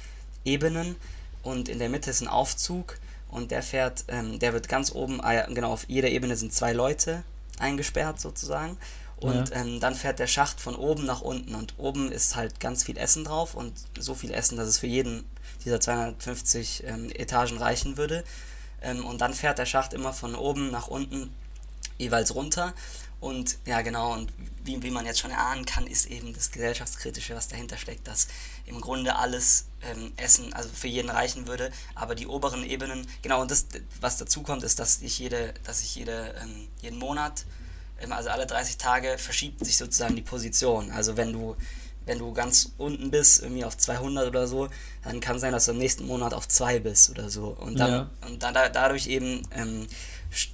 [0.45, 0.97] Ebenen.
[1.43, 2.99] Und in der Mitte ist ein Aufzug.
[3.29, 6.73] Und der fährt, ähm, der wird ganz oben, ah genau, auf jeder Ebene sind zwei
[6.73, 7.23] Leute
[7.59, 8.79] eingesperrt sozusagen.
[9.21, 9.57] Und Ja.
[9.57, 12.97] ähm, dann fährt der Schacht von oben nach unten und oben ist halt ganz viel
[12.97, 15.25] Essen drauf und so viel Essen, dass es für jeden
[15.65, 18.23] dieser 250 ähm, Etagen reichen würde.
[18.81, 21.35] Ähm, und dann fährt der Schacht immer von oben nach unten
[21.99, 22.75] jeweils runter.
[23.21, 27.35] Und ja, genau, und wie, wie man jetzt schon erahnen kann, ist eben das Gesellschaftskritische,
[27.35, 28.29] was dahinter steckt, dass
[28.67, 33.41] im Grunde alles ähm, Essen, also für jeden reichen würde, aber die oberen Ebenen, genau,
[33.43, 33.67] und das,
[34.01, 37.45] was dazu kommt, ist, dass ich jede, dass ich jede, ähm, jeden Monat,
[38.11, 40.91] also alle 30 Tage, verschiebt sich sozusagen die Position.
[40.91, 41.57] Also wenn du
[42.07, 44.71] wenn du ganz unten bist, irgendwie auf 200 oder so,
[45.05, 47.49] dann kann sein, dass du im nächsten Monat auf 2 bist oder so.
[47.49, 48.11] Und dann, Ja.
[48.27, 49.87] und dann da, dadurch eben ähm,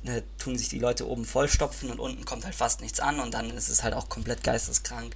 [0.05, 3.35] äh, tun sich die Leute oben vollstopfen und unten kommt halt fast nichts an und
[3.35, 5.15] dann ist es halt auch komplett geisteskrank.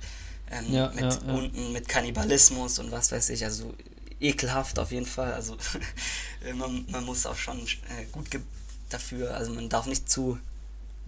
[0.53, 3.75] Ähm, Ja, mit ja, unten mit Kannibalismus und was weiß ich, also
[4.21, 5.33] ekelhaft auf jeden Fall.
[5.33, 5.57] Also
[6.55, 8.29] man, man muss auch schon äh, gut
[8.91, 10.39] dafür, also man darf nicht zu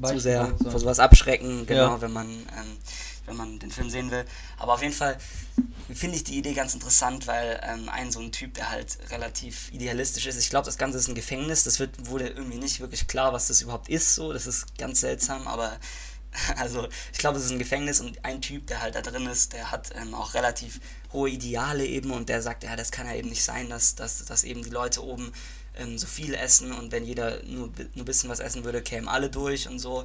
[0.08, 0.70] zu sehr sein.
[0.70, 2.00] vor sowas abschrecken, genau, Ja.
[2.00, 2.76] wenn man ähm,
[3.26, 4.24] wenn man den Film sehen will.
[4.58, 5.16] Aber auf jeden Fall
[5.94, 9.70] finde ich die Idee ganz interessant, weil ähm, ein so ein Typ, der halt relativ
[9.72, 10.36] idealistisch ist.
[10.38, 11.64] Ich glaube, das Ganze ist ein Gefängnis.
[11.64, 14.14] Das wird wurde irgendwie nicht wirklich klar, was das überhaupt ist.
[14.14, 15.46] So, das ist ganz seltsam.
[15.46, 15.78] Aber
[16.56, 19.52] also ich glaube, es ist ein Gefängnis und ein Typ, der halt da drin ist,
[19.52, 20.80] der hat ähm, auch relativ
[21.12, 24.24] hohe Ideale eben und der sagt, ja, das kann ja eben nicht sein, dass, dass,
[24.24, 25.32] dass eben die Leute oben
[25.80, 29.08] ähm, so viel essen und wenn jeder nur, nur ein bisschen was essen würde, kämen
[29.08, 30.04] alle durch und so.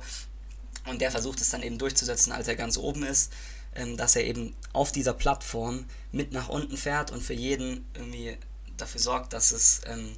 [0.88, 3.32] Und der versucht es dann eben durchzusetzen, als er ganz oben ist,
[3.76, 8.38] ähm, dass er eben auf dieser Plattform mit nach unten fährt und für jeden irgendwie
[8.78, 10.12] dafür sorgt, dass es, ähm,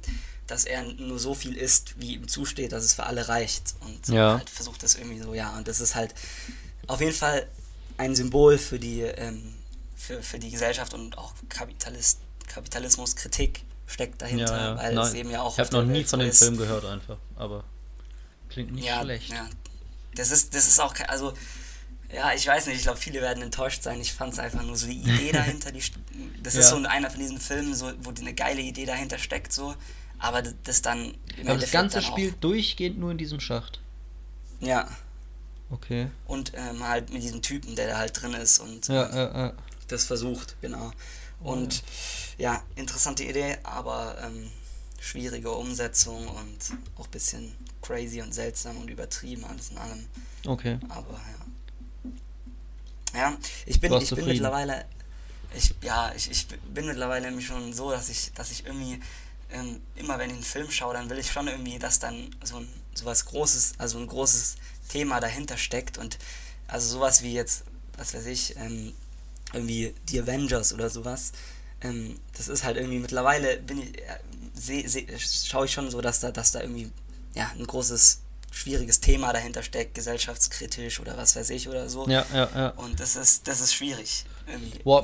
[0.46, 3.74] dass er nur so viel isst, wie ihm zusteht, dass es für alle reicht.
[3.80, 4.38] Und Ja.
[4.38, 5.56] halt versucht das irgendwie so, ja.
[5.56, 6.14] Und das ist halt
[6.86, 7.48] auf jeden Fall
[7.96, 9.54] ein Symbol für die, ähm,
[9.96, 14.76] für, für die Gesellschaft und auch Kapitalist, Kapitalismuskritik steckt dahinter, Ja, ja.
[14.78, 16.38] weil Nein, es eben ja auch ich habe noch nie Welt von dem ist.
[16.38, 17.64] Film gehört einfach, aber
[18.48, 19.30] klingt nicht ja, schlecht.
[19.32, 19.48] Ja.
[20.14, 21.32] Das ist, das ist auch, also,
[22.12, 24.00] ja, ich weiß nicht, ich glaube, viele werden enttäuscht sein.
[24.00, 25.82] Ich fand es einfach nur so die Idee dahinter, die,
[26.42, 26.76] das ist Ja.
[26.78, 29.74] so einer von diesen Filmen, so, wo die eine geile Idee dahinter steckt, so,
[30.18, 31.14] aber das, dann
[31.46, 33.80] Aber das Ganze dann spielt durchgehend nur in diesem Schacht.
[34.60, 34.88] Ja,
[35.70, 36.08] Okay.
[36.26, 39.52] und ähm, halt mit diesem Typen, der da halt drin ist und Ja, ja, ja.
[39.88, 40.92] das versucht, genau.
[41.40, 41.82] Und ja,
[42.76, 44.50] interessante Idee, aber ähm,
[45.00, 46.58] schwierige Umsetzung und
[46.96, 50.06] auch ein bisschen crazy und seltsam und übertrieben alles in allem.
[50.46, 50.78] Okay.
[50.88, 51.38] Aber ja.
[53.14, 54.84] Ja, ich bin, ich bin mittlerweile.
[55.54, 59.00] ich, ja, ich, ich bin mittlerweile nämlich schon so, dass ich, dass ich irgendwie
[59.50, 62.58] ähm, immer wenn ich einen Film schaue, dann will ich schon irgendwie, dass dann so
[62.58, 64.56] ein sowas Großes, also ein großes
[64.88, 66.18] Thema dahinter steckt und
[66.66, 67.64] also sowas wie jetzt,
[67.96, 68.92] was weiß ich, ähm,
[69.52, 71.32] irgendwie die Avengers oder sowas.
[71.82, 74.18] Ähm, das ist halt irgendwie mittlerweile bin ich, äh,
[74.54, 76.90] seh, seh, schaue ich schon so, dass da, dass da irgendwie
[77.34, 82.08] ja ein großes schwieriges Thema dahinter steckt, gesellschaftskritisch oder was weiß ich oder so.
[82.08, 82.68] Ja, ja, ja.
[82.70, 84.24] Und das ist, das ist schwierig.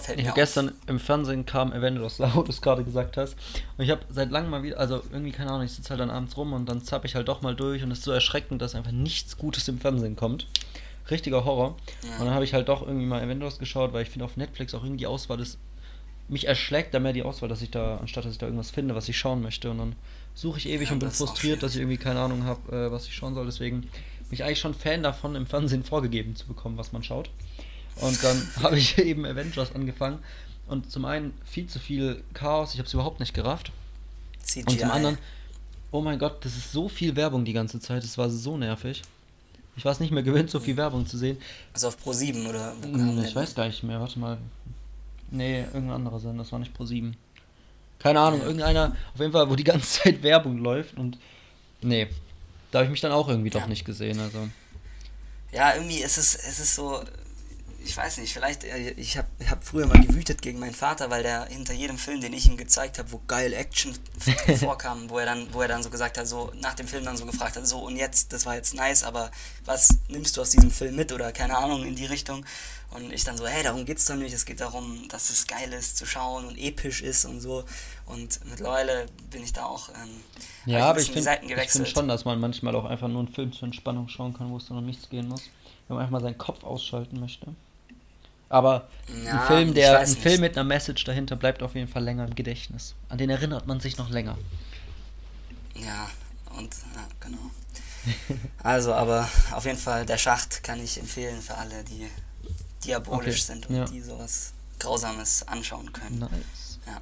[0.01, 3.37] Fällt ich hab gestern im Fernsehen kam Avengers, wo du es gerade gesagt hast.
[3.77, 6.11] Und ich habe seit langem mal wieder, also irgendwie, keine Ahnung, ich sitze halt dann
[6.11, 8.63] abends rum und dann zapp ich halt doch mal durch und es ist so erschreckend,
[8.63, 10.47] dass einfach nichts Gutes im Fernsehen kommt.
[11.11, 11.77] Richtiger Horror.
[12.03, 12.13] Ja.
[12.19, 14.73] Und dann habe ich halt doch irgendwie mal Avengers geschaut, weil ich finde auf Netflix
[14.75, 15.59] auch irgendwie die Auswahl ist.
[16.29, 18.95] Mich erschlägt da mehr die Auswahl, dass ich da, anstatt dass ich da irgendwas finde,
[18.95, 19.71] was ich schauen möchte.
[19.71, 19.97] Und dann
[20.35, 22.91] suche ich ewig Ja, und bin das frustriert, dass ich irgendwie keine Ahnung habe, äh,
[22.91, 23.47] was ich schauen soll.
[23.47, 23.91] Deswegen bin
[24.31, 27.31] ich eigentlich schon Fan davon, im Fernsehen vorgegeben zu bekommen, was man schaut.
[27.97, 30.19] Und dann habe ich eben Avengers angefangen.
[30.67, 33.71] Und zum einen viel zu viel Chaos, ich habe es überhaupt nicht gerafft.
[34.43, 34.65] CGI.
[34.71, 35.19] Und zum anderen,
[35.91, 39.03] oh mein Gott, das ist so viel Werbung die ganze Zeit, es war so nervig.
[39.77, 41.37] Ich war es nicht mehr gewöhnt, so viel Werbung zu sehen.
[41.73, 44.39] Also auf Pro 7 oder Hm, Ich weiß gar nicht mehr, warte mal.
[45.35, 47.17] Nee, irgendein anderer Sender, das war nicht Pro 7.
[47.99, 51.19] Keine Ahnung, irgendeiner, auf jeden Fall, wo die ganze Zeit Werbung läuft und.
[51.83, 52.07] Nee.
[52.71, 53.67] Da habe ich mich dann auch irgendwie doch Ja.
[53.67, 54.49] nicht gesehen, also.
[55.53, 57.03] Ja, irgendwie ist es, es ist so,
[57.85, 61.11] ich weiß nicht, vielleicht, äh, ich habe ich hab früher mal gewütet gegen meinen Vater,
[61.11, 63.95] weil der hinter jedem Film, den ich ihm gezeigt habe, wo geil Action
[64.59, 67.17] vorkam, wo er dann, wo er dann so gesagt hat, so nach dem Film dann
[67.17, 69.31] so gefragt hat, so und jetzt, das war jetzt nice, aber
[69.65, 72.45] was nimmst du aus diesem Film mit oder keine Ahnung in die Richtung?
[72.91, 75.73] Und ich dann so, hey, darum geht's doch nicht, es geht darum, dass es geil
[75.73, 77.65] ist zu schauen und episch ist und so.
[78.07, 80.21] Und mittlerweile bin ich da auch, ähm,
[80.65, 83.33] Ja, aber ich die Seiten finde find schon, dass man manchmal auch einfach nur einen
[83.33, 85.51] Film zur Entspannung schauen kann, wo es dann um nichts gehen muss.
[85.89, 87.49] Wenn man einfach mal seinen Kopf ausschalten möchte.
[88.55, 88.87] Aber
[89.25, 92.25] Ja, ein Film, der ein Film mit einer Message dahinter bleibt auf jeden Fall länger
[92.25, 92.95] im Gedächtnis.
[93.09, 94.39] An den erinnert man sich noch länger.
[95.75, 96.09] Ja,
[96.57, 97.51] und ja, genau.
[98.63, 102.09] Also, aber auf jeden Fall, der Schacht kann ich empfehlen für alle, die
[102.85, 103.85] diabolisch Okay, sind und ja.
[103.87, 106.21] die sowas Grausames anschauen können.
[106.21, 106.79] Nice.
[106.87, 107.01] Ja.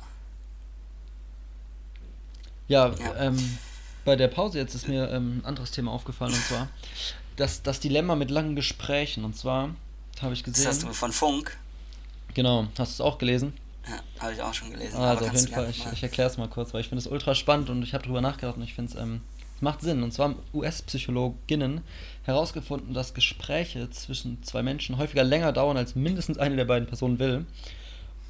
[2.69, 3.17] Ja, Ja.
[3.17, 3.59] Ähm,
[4.07, 6.69] bei der Pause jetzt ist mir ähm, ein anderes Thema aufgefallen und zwar
[7.37, 9.25] das, das Dilemma mit langen Gesprächen.
[9.25, 9.75] Und zwar
[10.21, 10.69] habe ich Das gesehen.
[10.69, 11.57] hast du von Funk.
[12.35, 13.53] Genau, hast du es auch gelesen?
[13.87, 14.97] Ja, habe ich auch schon gelesen.
[14.97, 17.35] Also auf jeden Fall, ich, ich erkläre es mal kurz, weil ich finde es ultra
[17.35, 19.23] spannend und ich habe drüber nachgedacht und ich finde es ähm,
[19.57, 20.03] es macht Sinn.
[20.03, 21.83] Und zwar haben US-Psychologinnen
[22.25, 27.19] herausgefunden, dass Gespräche zwischen zwei Menschen häufiger länger dauern, als mindestens eine der beiden Personen
[27.19, 27.45] will.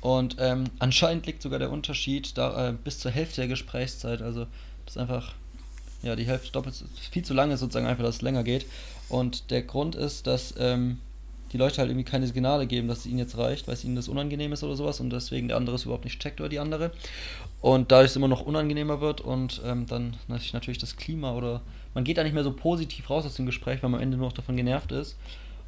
[0.01, 4.21] Und ähm, anscheinend liegt sogar der Unterschied da äh, bis zur Hälfte der Gesprächszeit.
[4.21, 4.47] Also
[4.85, 5.35] das ist einfach
[6.03, 8.67] ja die Hälfte doppelt viel zu lange sozusagen einfach, dass es länger geht.
[9.09, 10.99] Und der Grund ist, dass ähm,
[11.53, 13.97] die Leute halt irgendwie keine Signale geben, dass es ihnen jetzt reicht, weil es ihnen
[13.97, 16.59] das unangenehm ist oder sowas und deswegen der andere es überhaupt nicht checkt oder die
[16.59, 16.93] andere.
[17.61, 21.61] Und dadurch es immer noch unangenehmer wird und ähm, dann natürlich natürlich das Klima oder
[21.95, 24.17] man geht da nicht mehr so positiv raus aus dem Gespräch, weil man am Ende
[24.17, 25.17] nur noch davon genervt ist.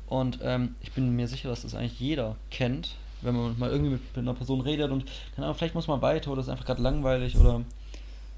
[0.06, 3.92] Und ähm, ich bin mir sicher, dass das eigentlich jeder kennt, wenn man mal irgendwie
[3.92, 6.66] mit, mit einer Person redet und keine Ahnung, vielleicht muss man weiter oder ist einfach
[6.66, 7.62] gerade langweilig oder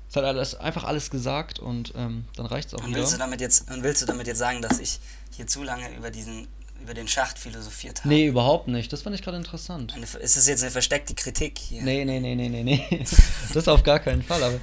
[0.08, 2.98] es hat alles, einfach alles gesagt und ähm, dann reicht es auch Und wieder.
[2.98, 5.00] willst du damit jetzt und willst du damit jetzt sagen, dass ich
[5.34, 6.46] hier zu lange über diesen
[6.82, 8.08] über den Schacht philosophiert habe?
[8.08, 8.92] Nee, überhaupt nicht.
[8.92, 9.94] Das fand ich gerade interessant.
[9.94, 11.82] Eine, ist das jetzt eine versteckte Kritik hier?
[11.82, 13.04] Nee, nee, nee, nee, nee, nee.
[13.52, 14.60] das auf gar keinen Fall, aber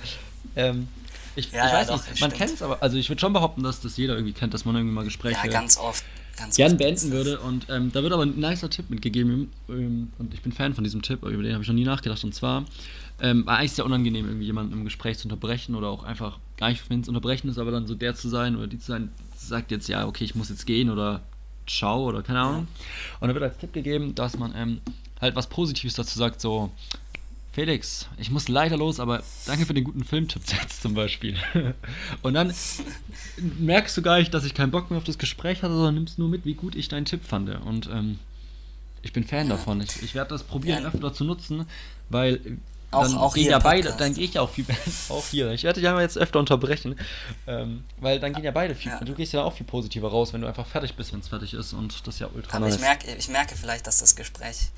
[0.55, 0.87] ähm,
[1.35, 3.33] ich, Ja, ich ja, weiß doch, nicht, man kennt es aber, also ich würde schon
[3.33, 6.03] behaupten, dass das jeder irgendwie kennt, dass man irgendwie mal Gespräche Ja, ganz oft.
[6.37, 10.11] Ganz gern oft beenden würde und ähm, da wird aber ein nicer Tipp mitgegeben ähm,
[10.17, 12.33] und ich bin Fan von diesem Tipp, über den habe ich noch nie nachgedacht und
[12.33, 12.65] zwar
[13.21, 16.69] ähm, war eigentlich sehr unangenehm, irgendwie jemanden im Gespräch zu unterbrechen oder auch einfach gar
[16.69, 19.11] nicht, wenn es unterbrechen ist, aber dann so der zu sein oder die zu sein,
[19.37, 21.21] sagt jetzt, ja, okay, ich muss jetzt gehen oder
[21.67, 22.67] ciao oder keine Ahnung.
[23.19, 24.81] Und da wird als Tipp gegeben, dass man ähm,
[25.21, 26.71] halt was Positives dazu sagt, so
[27.53, 31.37] Felix, ich muss leider los, aber danke für den guten Filmtipp jetzt zum Beispiel.
[32.23, 32.51] Und dann
[33.59, 36.17] merkst du gar nicht, dass ich keinen Bock mehr auf das Gespräch hatte, sondern nimmst
[36.17, 37.49] nur mit, wie gut ich deinen Tipp fand.
[37.49, 38.17] Und ähm,
[39.03, 39.81] ich bin Fan davon.
[39.81, 41.67] Ich, ich werde das probieren, öfter zu nutzen,
[42.09, 42.39] weil
[42.93, 43.99] Auch- dann auch gehen ja beide, Podcast.
[44.01, 44.65] dann gehe ich ja auch viel
[45.09, 45.51] auch hier.
[45.51, 46.97] Ich werde dich einmal jetzt öfter unterbrechen,
[47.47, 48.99] ähm, weil dann gehen ja beide viel, Ja.
[48.99, 51.53] du gehst ja auch viel positiver raus, wenn du einfach fertig bist, wenn es fertig
[51.53, 52.81] ist und das ist ja ultra Aber ich nice.
[52.81, 54.69] merke, ich merke vielleicht, dass das Gespräch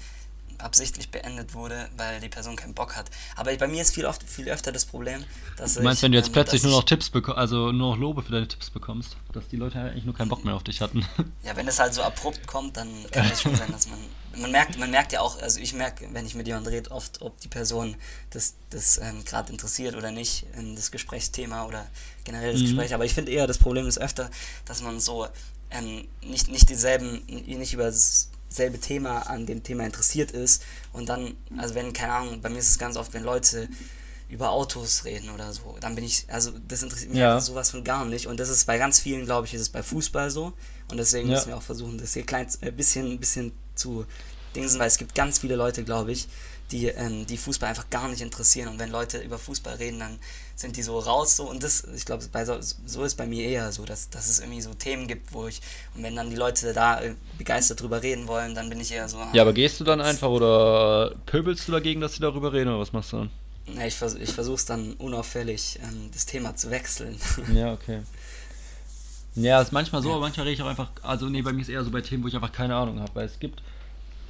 [0.58, 3.08] absichtlich beendet wurde, weil die Person keinen Bock hat.
[3.36, 5.22] Aber bei mir ist viel oft viel öfter das Problem,
[5.58, 7.74] dass Du meinst, ich, wenn du jetzt ähm, plötzlich nur noch ich- Tipps bekommst, also
[7.74, 10.56] nur noch Lobe für deine Tipps bekommst, dass die Leute eigentlich nur keinen Bock mehr
[10.56, 11.06] auf dich hatten.
[11.44, 14.00] Ja, wenn es halt so abrupt kommt, dann kann es schon sein, dass man.
[14.38, 17.22] Man merkt, man merkt ja auch, also ich merke, wenn ich mit jemandem rede, oft,
[17.22, 17.96] ob die Person
[18.32, 21.86] das, das ähm, gerade interessiert oder nicht, ähm, das Gesprächsthema oder
[22.24, 22.66] generell das Mhm.
[22.66, 22.94] Gespräch.
[22.94, 24.30] Aber ich finde eher, das Problem ist öfter,
[24.66, 25.28] dass man so
[25.72, 31.10] ähm, nicht, nicht dieselben, nicht über das selbe Thema an dem Thema interessiert ist und
[31.10, 33.68] dann, also wenn, keine Ahnung, bei mir ist es ganz oft, wenn Leute
[34.30, 37.40] über Autos reden oder so, dann bin ich, also das interessiert mich Ja.
[37.40, 39.84] sowas von gar nicht und das ist bei ganz vielen, glaube ich, ist es bei
[39.84, 40.54] Fußball so
[40.90, 41.36] und deswegen Ja.
[41.36, 44.06] müssen wir auch versuchen, das hier klein, ein bisschen, bisschen zu
[44.56, 46.28] dingsen, weil es gibt ganz viele Leute, glaube ich,
[46.72, 50.18] die, ähm, die Fußball einfach gar nicht interessieren und wenn Leute über Fußball reden, dann
[50.56, 53.44] sind die so raus so und das, ich glaube, bei so, so ist bei mir
[53.48, 55.62] eher so, dass, dass es irgendwie so Themen gibt, wo ich,
[55.94, 59.08] und wenn dann die Leute da äh, begeistert drüber reden wollen, dann bin ich eher
[59.08, 62.52] so, ah, Ja, aber gehst du dann einfach oder pöbelst du dagegen, dass sie darüber
[62.52, 63.30] reden oder was machst du dann?
[63.74, 67.18] Na, ich, vers ich versuche es dann unauffällig, ähm, das Thema zu wechseln.
[67.54, 68.02] Ja, okay.
[69.36, 71.70] Ja, ist manchmal so, aber manchmal rede ich auch einfach, also nee, bei mir ist
[71.70, 73.62] eher so bei Themen, wo ich einfach keine Ahnung habe, weil es gibt,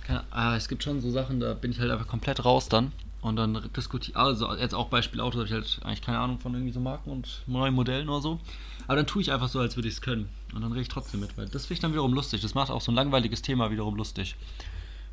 [0.04, 2.91] keine, ah, es gibt schon so Sachen, da bin ich halt einfach komplett raus dann
[3.21, 6.54] und dann diskutiere, also jetzt auch Beispiel Auto, habe ich halt eigentlich keine Ahnung von
[6.56, 8.39] irgendwie so Marken und neuen Modellen oder so,
[8.88, 10.89] aber dann tue ich einfach so, als würde ich es können und dann rede ich
[10.89, 13.43] trotzdem mit, weil das finde ich dann wiederum lustig, das macht auch so ein langweiliges
[13.43, 14.36] Thema wiederum lustig.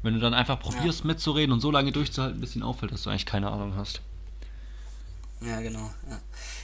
[0.02, 3.10] Wenn du dann einfach probierst mitzureden und so lange durchzuhalten, bis ihnen auffällt, dass du
[3.10, 4.00] eigentlich keine Ahnung hast.
[5.44, 5.90] Ja, genau.
[6.08, 6.20] Ja,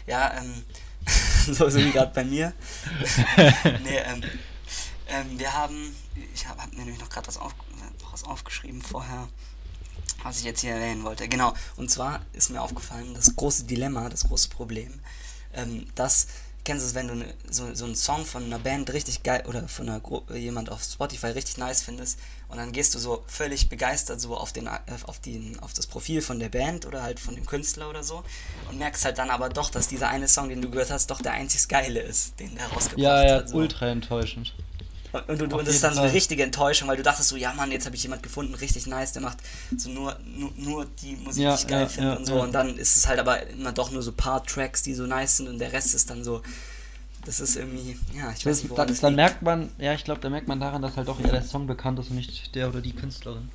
[0.06, 0.64] ja ähm,
[1.54, 2.52] so ist wie gerade bei mir.
[3.84, 4.22] nee, ähm,
[5.08, 5.94] ähm, wir haben,
[6.34, 7.54] ich habe hab mir nämlich noch gerade was, auf,
[8.10, 9.28] was aufgeschrieben vorher,
[10.22, 11.28] was ich jetzt hier erwähnen wollte.
[11.28, 15.00] Genau, und zwar ist mir aufgefallen, das große Dilemma, das große Problem,
[15.54, 16.28] ähm, dass,
[16.68, 19.42] kennst du es, wenn du ne, so, so einen Song von einer Band richtig geil
[19.48, 23.24] oder von einer Gru jemand auf Spotify richtig nice findest und dann gehst du so
[23.26, 27.02] völlig begeistert so auf, den, äh, auf, den, auf das Profil von der Band oder
[27.02, 28.22] halt von dem Künstler oder so
[28.68, 31.22] und merkst halt dann aber doch, dass dieser eine Song, den du gehört hast, doch
[31.22, 33.48] der einzig geile ist, den der rausgebracht Ja, ja, hat.
[33.48, 33.57] So.
[33.57, 34.52] ultra enttäuschend.
[35.12, 37.53] Und, und, und, das ist dann so eine richtige Enttäuschung, weil du dachtest so, ja
[37.55, 39.38] Mann, jetzt habe ich jemand gefunden, richtig nice, der macht
[39.77, 42.40] so nur, nur, nur die Musik, Ja, die ich geil ja, finde ja, und so.
[42.42, 45.38] Und dann ist es halt aber immer doch nur so paar Tracks, die so nice
[45.38, 46.42] sind und der Rest ist dann so,
[47.25, 50.05] das ist irgendwie, ja, ich weiß Das, nicht, dann, das dann merkt man, ja, ich
[50.05, 52.55] glaube, da merkt man daran, dass halt doch eher der Song bekannt ist und nicht
[52.55, 53.49] der oder die Künstlerin.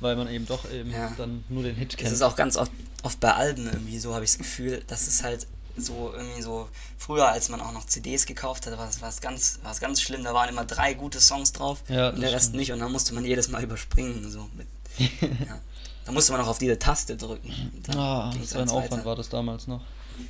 [0.00, 2.12] Weil man eben doch eben dann nur den Hit Das kennt.
[2.12, 2.70] ist auch ganz oft,
[3.02, 5.46] oft bei Alben irgendwie so, habe ich das Gefühl, dass es halt
[5.80, 9.58] so irgendwie so, früher als man auch noch CDs gekauft hat, war es es ganz,
[9.62, 12.46] war es ganz schlimm, da waren immer drei gute Songs drauf Ja, und der Rest
[12.46, 12.56] stimmt.
[12.60, 14.66] nicht und dann musste man jedes Mal überspringen, so mit,
[15.20, 15.58] ja.
[16.04, 17.52] Da musste man auch auf diese Taste drücken.
[17.96, 19.04] ah, so ein Aufwand weiter.
[19.04, 19.82] war das damals noch.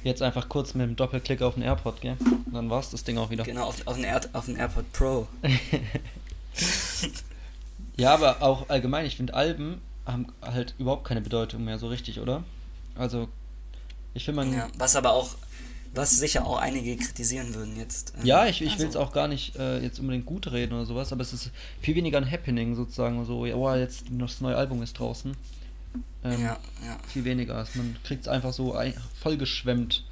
[0.03, 2.17] Jetzt einfach kurz mit dem Doppelklick auf den AirPod, gell?
[2.21, 3.45] Und dann war's das Ding auch wieder.
[3.45, 5.29] Genau, auf, auf, den Air, auf den AirPod Pro.
[7.99, 12.21] Ja, aber auch allgemein, ich finde Alben haben halt überhaupt keine Bedeutung mehr so richtig,
[12.21, 12.45] oder?
[12.95, 13.29] Also,
[14.19, 14.53] ich finde man.
[14.53, 15.31] Ja, was aber auch,
[15.95, 18.13] was sicher auch einige kritisieren würden jetzt.
[18.19, 20.75] ähm, Ja, ich, ich also- will es auch gar nicht äh, jetzt unbedingt gut reden
[20.75, 21.51] oder sowas, aber es ist
[21.81, 23.25] viel weniger ein Happening sozusagen.
[23.25, 25.35] So, ja, oh, jetzt das neue Album ist draußen.
[26.25, 26.99] Ähm, Ja, ja.
[27.13, 27.57] Viel weniger.
[27.57, 30.05] Also man kriegt es einfach so ein, vollgeschwemmt.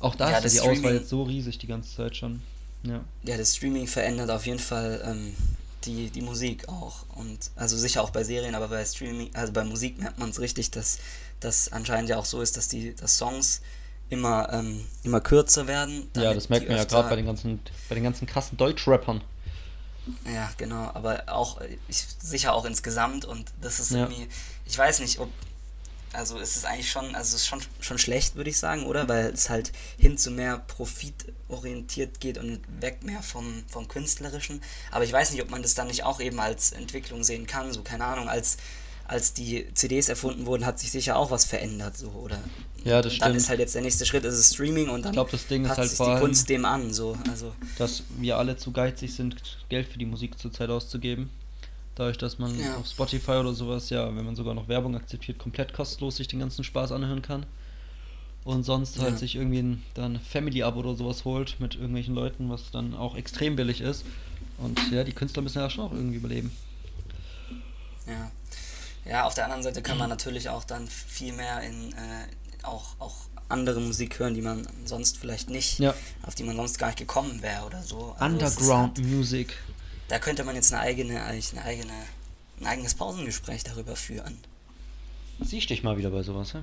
[0.00, 2.40] Auch da Ja, ist die Auswahl Streaming- jetzt so riesig die ganze Zeit schon.
[2.82, 3.04] Ja.
[3.24, 5.34] Ja, das Streaming verändert auf jeden Fall ähm,
[5.84, 7.04] die, die Musik auch.
[7.14, 10.40] Und also sicher auch bei Serien, aber bei Streaming, also bei Musik merkt man es
[10.40, 10.98] richtig, dass
[11.40, 13.60] das anscheinend ja auch so ist, dass die dass Songs
[14.08, 16.10] immer, ähm, immer kürzer werden.
[16.16, 19.22] ja, das merkt man ja gerade bei den ganzen, bei den ganzen krassen Deutschrappern.
[20.24, 23.98] Ja, genau, aber auch ich, sicher auch insgesamt und das ist Ja.
[23.98, 24.28] irgendwie,
[24.64, 25.28] ich weiß nicht, ob,
[26.12, 29.08] also es ist eigentlich schon, also es ist schon, schon schlecht, würde ich sagen, oder?
[29.08, 34.60] Weil es halt hin zu mehr profitorientiert geht und weg mehr vom, vom Künstlerischen.
[34.90, 37.72] Aber ich weiß nicht, ob man das dann nicht auch eben als Entwicklung sehen kann,
[37.72, 38.56] so keine Ahnung, als
[39.10, 42.38] als die CDs erfunden wurden, hat sich sicher auch was verändert, so, oder?
[42.84, 43.36] Ja, das und dann stimmt.
[43.36, 45.62] ist halt jetzt der nächste Schritt, ist es Streaming und dann Ich glaub, das Ding
[45.64, 49.12] ist passt halt sich die Kunst dem an, so, also, Dass wir alle zu geizig
[49.12, 49.36] sind,
[49.68, 51.28] Geld für die Musik zurzeit auszugeben.
[51.96, 52.76] Dadurch, dass man Ja.
[52.76, 56.38] auf Spotify oder sowas, ja, wenn man sogar noch Werbung akzeptiert, komplett kostenlos sich den
[56.38, 57.44] ganzen Spaß anhören kann.
[58.44, 59.18] Und sonst halt Ja.
[59.18, 63.56] sich irgendwie ein dann Family-Abo oder sowas holt mit irgendwelchen Leuten, was dann auch extrem
[63.56, 64.04] billig ist.
[64.56, 66.50] Und ja, die Künstler müssen ja schon auch irgendwie überleben.
[68.06, 68.30] Ja.
[69.04, 72.96] Ja, auf der anderen Seite kann man natürlich auch dann viel mehr in äh, auch,
[72.98, 73.16] auch
[73.48, 75.94] andere Musik hören, die man sonst vielleicht nicht, Ja.
[76.22, 78.14] auf die man sonst gar nicht gekommen wäre oder so.
[78.18, 79.56] Also Underground Halt, Music.
[80.08, 81.92] da könnte man jetzt eine eigene, eigentlich eine eigene,
[82.60, 84.38] ein eigenes Pausengespräch darüber führen.
[85.40, 86.58] Siehst dich mal wieder bei sowas, hä?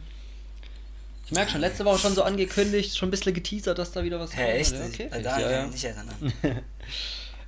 [1.25, 4.19] Ich merke schon, letzte Woche schon so angekündigt, schon ein bisschen geteasert, dass da wieder
[4.19, 4.71] was Hä, echt?
[4.73, 5.09] Ja, okay.
[5.11, 5.59] Da ja, kann ja.
[5.59, 6.33] ich mich nicht erinnern.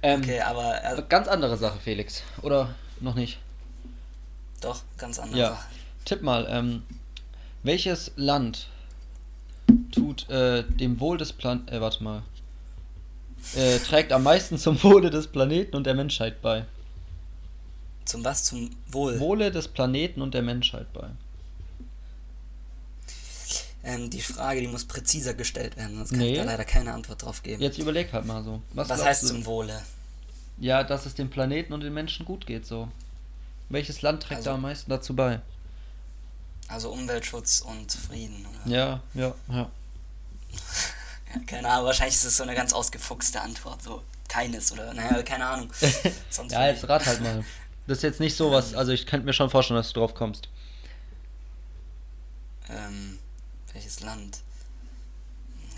[0.02, 2.24] ähm, Okay, aber äh, Ganz andere Sache, Felix.
[2.42, 3.38] Oder noch nicht?
[4.60, 5.64] Doch, ganz andere Ja.
[6.06, 6.84] Tipp mal, ähm,
[7.64, 8.68] welches Land
[9.92, 11.68] tut äh, dem Wohl des Plan...
[11.68, 12.24] Äh, warte mal.
[13.56, 16.66] Äh, trägt am meisten zum Wohle des Planeten und der Menschheit bei.
[18.06, 18.44] Zum was?
[18.44, 19.20] Zum Wohl.
[19.20, 21.10] Wohle des Planeten und der Menschheit bei.
[23.84, 26.32] Ähm, die Frage, die muss präziser gestellt werden, sonst kann Nee.
[26.34, 27.62] ich da leider keine Antwort drauf geben.
[27.62, 28.62] Jetzt überleg halt mal so.
[28.74, 29.28] was glaubst heißt du?
[29.28, 29.82] zum Wohle?
[30.60, 32.90] Ja, dass es dem Planeten und den Menschen gut geht, so.
[33.70, 35.42] Welches Land trägt Also- da am meisten dazu bei?
[36.68, 38.46] Also Umweltschutz und Frieden.
[38.46, 38.72] Oder?
[38.76, 39.70] Ja, ja, ja.
[41.32, 43.84] Ja, keine Ahnung, wahrscheinlich ist es so eine ganz ausgefuchste Antwort.
[43.84, 45.72] So, keines oder, naja, keine Ahnung.
[46.50, 47.46] Ja, jetzt rat halt mal.
[47.86, 50.16] Das ist jetzt nicht so was, also ich könnte mir schon vorstellen, dass du drauf
[50.16, 50.50] kommst.
[52.70, 53.20] Ähm,
[53.74, 54.40] welches Land?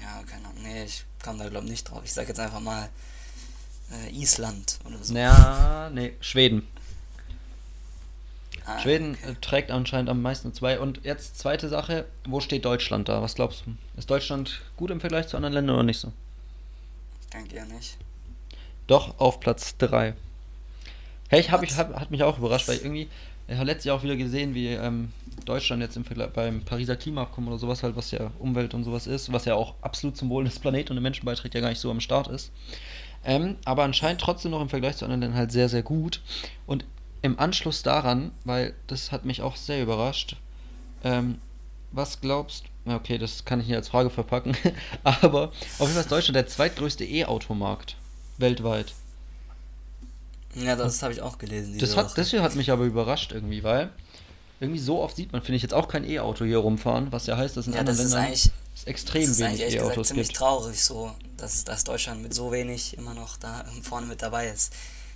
[0.01, 0.61] Ja, keine Ahnung.
[0.63, 2.01] Nee, ich komme da glaube nicht drauf.
[2.03, 2.89] Ich sag jetzt einfach mal
[3.91, 5.13] äh, Island oder so.
[5.13, 6.67] Ja, nee, Schweden.
[8.65, 9.31] Ah, Schweden okay.
[9.31, 10.79] äh, trägt anscheinend am meisten zwei.
[10.79, 13.21] Und jetzt zweite Sache, wo steht Deutschland da?
[13.21, 13.71] Was glaubst du?
[13.97, 16.11] Ist Deutschland gut im Vergleich zu anderen Ländern oder nicht so?
[17.33, 17.97] Denke ja nicht.
[18.87, 20.13] Doch, auf Platz 3.
[21.29, 23.07] Hey, ich hab, ich hab, hat mich auch überrascht, weil irgendwie,
[23.47, 25.13] ich habe letztes Jahr auch wieder gesehen, wie ähm,
[25.45, 29.07] Deutschland jetzt im Vergleich beim Pariser Klimaabkommen oder sowas halt, was ja Umwelt und sowas
[29.07, 31.69] ist, was ja auch absolut zum Wohl des Planeten und den Menschen beiträgt, ja gar
[31.69, 32.51] nicht so am Start ist.
[33.23, 36.21] Ähm, aber anscheinend trotzdem noch im Vergleich zu anderen Ländern halt sehr, sehr gut.
[36.65, 36.85] Und
[37.21, 40.37] im Anschluss daran, weil das hat mich auch sehr überrascht,
[41.03, 41.39] ähm,
[41.91, 44.57] was glaubst Okay, das kann ich nicht als Frage verpacken,
[45.03, 47.95] aber auf jeden Fall ist Deutschland der zweitgrößte E-Automarkt
[48.37, 48.93] weltweit.
[50.55, 51.77] Ja, das habe ich auch gelesen.
[51.77, 53.91] Das hat, deswegen hat mich aber überrascht irgendwie, weil
[54.59, 57.37] irgendwie so oft sieht man, finde ich, jetzt auch kein E-Auto hier rumfahren, was ja
[57.37, 59.61] heißt, dass in ja, anderen das ist Ländern eigentlich, es extrem das ist wenig eigentlich
[59.61, 60.37] ehrlich gesagt E-Autos ziemlich gibt.
[60.37, 64.73] traurig, so, dass, dass Deutschland mit so wenig immer noch da vorne mit dabei ist.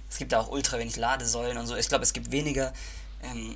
[0.09, 1.75] Es gibt ja auch ultra wenig Ladesäulen und so.
[1.75, 2.73] Ich glaube, es gibt weniger,
[3.23, 3.55] ähm,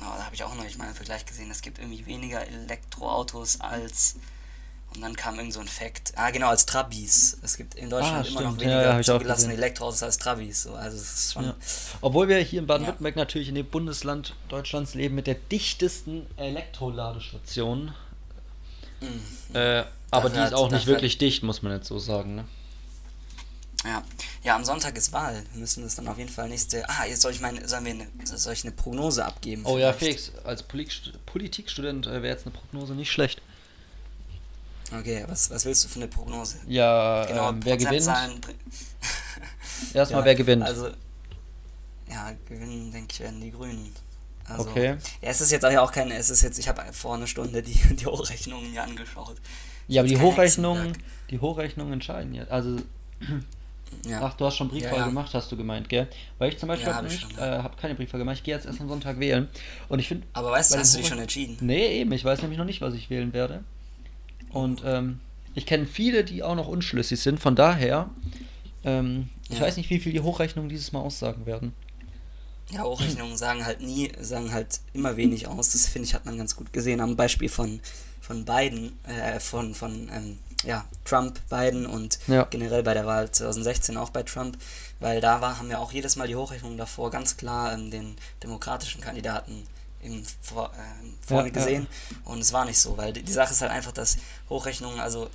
[0.00, 2.44] oh, da habe ich auch noch nicht mal einen Vergleich gesehen, es gibt irgendwie weniger
[2.46, 4.16] Elektroautos als,
[4.94, 7.38] und dann kam irgend so ein Fact, ah genau, als Trabis.
[7.42, 8.54] Es gibt in Deutschland Ah, immer noch.
[8.54, 9.52] Ja, weniger ja, zugelassene.
[9.54, 10.64] Elektroautos als Trabis.
[10.64, 10.74] So.
[10.74, 11.54] Also es ist schon, Ja.
[12.00, 17.92] Obwohl wir hier in Baden-Württemberg natürlich in dem Bundesland Deutschlands leben mit der dichtesten Elektroladestation.
[19.00, 21.86] mm, Äh, aber Dafür die ist hat- auch nicht dafür- wirklich dicht, muss man jetzt
[21.86, 22.34] so sagen.
[22.34, 22.44] Ne?
[23.84, 24.02] Ja.
[24.42, 25.42] ja, am Sonntag ist Wahl.
[25.52, 26.86] Wir müssen das dann auf jeden Fall nächste.
[26.88, 29.62] Ah, jetzt soll ich meine, sollen wir eine, soll ich eine Prognose abgeben?
[29.64, 30.20] Oh ja, vielleicht?
[30.24, 33.40] Felix, als Polit Politikstudent äh, wäre jetzt eine Prognose nicht schlecht.
[34.92, 36.58] Okay, was, was willst du für eine Prognose?
[36.66, 38.06] Ja, Genau, ähm, wer gewinnt?
[39.94, 40.62] Erstmal, Ja, wer gewinnt?
[40.62, 40.90] Also,
[42.10, 43.94] ja, gewinnen, denke ich, werden die Grünen.
[44.44, 44.96] Also, Okay.
[45.22, 47.28] Ja, es ist jetzt auch ja auch keine, es ist jetzt, ich habe vor einer
[47.28, 49.36] Stunde die, die Hochrechnungen mir angeschaut.
[49.86, 50.98] ja, aber die Hochrechnungen,
[51.30, 52.50] die Hochrechnungen entscheiden jetzt.
[52.50, 52.76] Also,
[54.06, 54.22] Ja.
[54.22, 55.06] ach, du hast schon Briefwahl Ja, ja.
[55.06, 56.08] gemacht, hast du gemeint, gell?
[56.38, 57.58] Weil ich zum Beispiel hab hab ja.
[57.58, 58.36] äh, habe keine Briefwahl gemacht.
[58.36, 59.48] Ich gehe jetzt erst am Sonntag wählen.
[59.88, 61.56] Und ich finde, Aber weißt du, hast du dich schon entschieden?
[61.60, 63.62] Nee, eben, ich weiß nämlich noch nicht, was ich wählen werde.
[64.50, 65.20] Und ähm,
[65.54, 67.40] ich kenne viele, die auch noch unschlüssig sind.
[67.40, 68.08] Von daher,
[68.84, 71.72] ähm, ich weiß nicht, wie viel die Hochrechnungen dieses Mal aussagen werden.
[72.72, 75.72] Ja, Hochrechnungen sagen halt nie, sagen halt immer wenig aus.
[75.72, 77.80] Das finde ich, hat man ganz gut gesehen am Beispiel von,
[78.20, 82.44] von Biden, äh, von, von ähm, ja, Trump, Biden und Ja.
[82.50, 84.58] generell bei der Wahl 2016 auch bei Trump,
[84.98, 88.16] weil da war, haben ja auch jedes Mal die Hochrechnungen davor ganz klar ähm, den
[88.42, 89.66] demokratischen Kandidaten
[90.02, 91.64] im, vor, ähm, vorne Ja, ja.
[91.64, 91.86] gesehen
[92.24, 94.16] und es war nicht so, weil die, die Sache ist halt einfach, dass
[94.48, 95.28] Hochrechnungen, also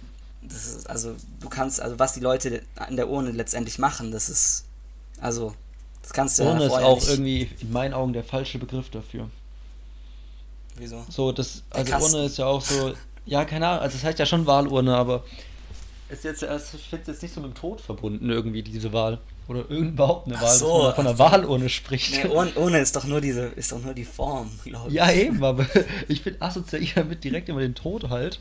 [0.43, 4.29] das ist, also du kannst, also was die Leute an der Urne letztendlich machen, das
[4.29, 4.65] ist,
[5.19, 5.55] also
[6.03, 8.89] das kannst du ja Urne ist auch nicht- irgendwie in meinen Augen der falsche Begriff
[8.91, 9.29] dafür.
[10.77, 11.05] Wieso?
[11.09, 11.93] So, das, also.
[11.95, 12.93] Urne ist ja auch so,
[13.25, 15.23] ja, keine Ahnung, also es heißt ja schon Wahlurne, aber
[16.09, 18.93] ist jetzt, also ich finde es jetzt nicht so mit dem Tod verbunden, irgendwie, diese
[18.93, 19.19] Wahl.
[19.47, 21.19] Oder irgend- überhaupt eine Ach Wahl, dass so, man da von einer.
[21.19, 22.23] Wahlurne spricht.
[22.23, 24.95] Nee, ohne, ohne ist doch nur diese, ist doch nur die Form, glaube ich.
[24.95, 25.65] Ja, eben, aber
[26.07, 28.39] ich bin assoziiere damit direkt immer den Tod halt.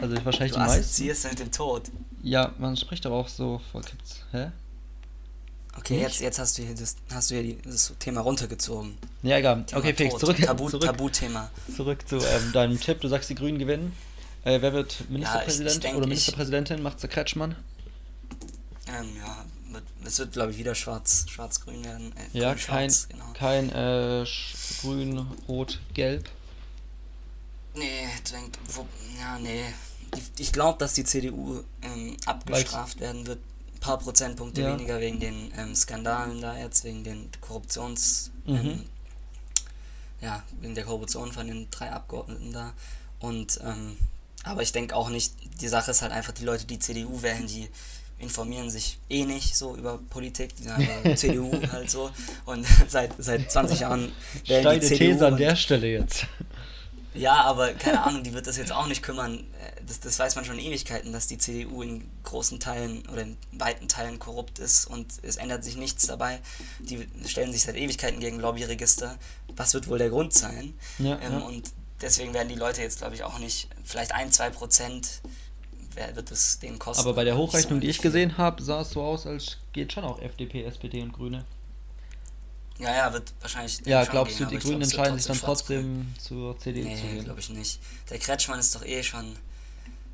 [0.00, 0.80] Also ich wahrscheinlich Du die meisten.
[0.80, 1.82] assoziierst mit dem Tod.
[2.22, 4.50] Ja, man spricht aber auch so, vor- gibt's, hä?
[5.78, 6.02] Okay, Nicht?
[6.04, 8.96] jetzt, jetzt hast du hier das, hast du hier die, das Thema runtergezogen.
[9.22, 9.64] Ja, egal.
[9.66, 11.50] Thema okay, Felix, zurück, Tabu, zurück, Tabuthema.
[11.74, 13.00] zurück zu ähm, deinem Tipp.
[13.00, 13.92] Du sagst, die Grünen gewinnen.
[14.46, 16.80] Äh, wer wird Ministerpräsident ich denk, oder ich- Ministerpräsidentin?
[16.82, 17.56] Macht's der Kretschmann?
[18.86, 22.12] Ähm, ja, wird, es wird, glaube ich, wieder schwarz, schwarz-grün werden.
[22.32, 22.58] Äh, Ja, kein,
[22.90, 23.24] schwarz, genau.
[23.34, 24.24] kein äh,
[24.82, 26.30] grün, rot, gelb.
[27.74, 28.86] Nee, denk, wo,
[29.20, 29.64] ja, nee.
[30.16, 33.40] Ich, ich glaube, dass die CDU ähm, abgestraft werden wird.
[33.74, 34.72] Ein paar Prozentpunkte Ja.
[34.72, 38.30] weniger wegen den ähm, Skandalen da jetzt, wegen den Korruptions...
[38.46, 38.54] Mhm.
[38.56, 38.84] Ähm,
[40.20, 42.72] ja, wegen der Korruption von den drei Abgeordneten da.
[43.18, 43.96] Und, ähm,
[44.46, 47.46] aber ich denke auch nicht, die Sache ist halt einfach, die Leute, die CDU wählen,
[47.46, 47.68] die
[48.18, 52.10] informieren sich eh nicht so über Politik, die sagen CDU halt so.
[52.46, 54.12] Und seit, seit 20 Jahren
[54.46, 54.98] wählen Steile die CDU.
[55.12, 56.26] These an der Stelle jetzt.
[57.12, 59.38] ja, aber keine Ahnung, die wird das jetzt auch nicht kümmern.
[59.38, 63.36] Äh, Das, das weiß man schon Ewigkeiten, dass die CDU in großen Teilen oder in
[63.52, 66.40] weiten Teilen korrupt ist und es ändert sich nichts dabei.
[66.80, 69.16] Die stellen sich seit Ewigkeiten gegen Lobbyregister.
[69.56, 70.74] Was wird wohl der Grund sein?
[70.98, 71.38] Ja, ähm, ja.
[71.40, 71.70] Und
[72.00, 75.20] deswegen werden die Leute jetzt, glaube ich, auch nicht, vielleicht ein, zwei Prozent
[76.14, 77.00] wird es denen kosten.
[77.02, 80.04] Aber bei der Hochrechnung, die ich gesehen habe, sah es so aus, als geht schon
[80.04, 81.44] auch FDP, SPD und Grüne.
[82.78, 83.80] Ja, ja, wird wahrscheinlich.
[83.86, 87.24] Ja, glaubst gehen, du, die Grünen entscheiden sich dann trotzdem zur CDU zu Nee, gehen?
[87.24, 87.80] glaube ich nicht.
[88.10, 89.36] Der Kretschmann ist doch eh schon,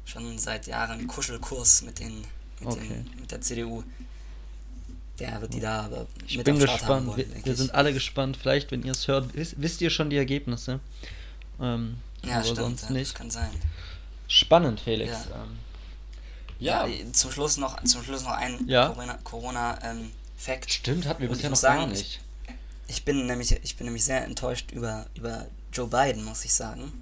[0.05, 2.19] schon seit Jahren Kuschelkurs mit, den,
[2.61, 2.87] mit, Okay.
[2.89, 3.83] den, mit der CDU.
[5.19, 7.09] Der wird die da aber Ich mit bin gespannt.
[7.09, 8.37] wollen, wir wir sind alle gespannt.
[8.41, 10.79] Vielleicht, wenn ihr es hört, wisst, wisst ihr schon die Ergebnisse.
[11.63, 13.15] Ähm, Ja, aber stimmt, sonst ja, das nicht.
[13.15, 13.51] kann sein.
[14.29, 15.11] Spannend, Felix.
[15.31, 15.43] Ja.
[15.43, 15.59] Ähm,
[16.59, 18.95] Ja, zum Schluss noch, zum Schluss noch ein Ja.
[19.25, 20.13] Corona, ähm,
[20.67, 22.21] stimmt, hatten wir bisher ich noch muss gar sagen, nicht.
[22.89, 26.93] Ich bin nämlich, ich bin nämlich sehr enttäuscht über, über Joe Biden, muss ich sagen.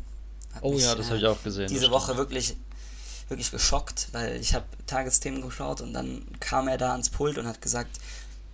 [0.55, 1.69] Hat Oh mich, ja, das äh, habe ich auch gesehen.
[1.69, 1.91] Diese.
[1.91, 2.57] Woche wirklich,
[3.29, 7.47] wirklich geschockt, weil ich habe Tagesthemen geschaut und dann kam er da ans Pult und
[7.47, 7.99] hat gesagt,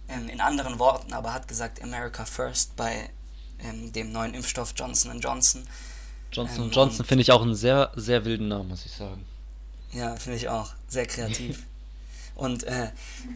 [0.09, 3.11] ähm, in anderen Worten, aber hat gesagt America First bei
[3.61, 5.67] ähm, dem neuen Impfstoff Johnson Johnson.
[6.33, 9.25] Johnson ähm, Johnson finde ich auch einen sehr, sehr wilden Namen, muss ich sagen.
[9.93, 10.73] Ja, finde ich auch.
[10.89, 11.63] Sehr kreativ.
[12.35, 12.91] Und äh,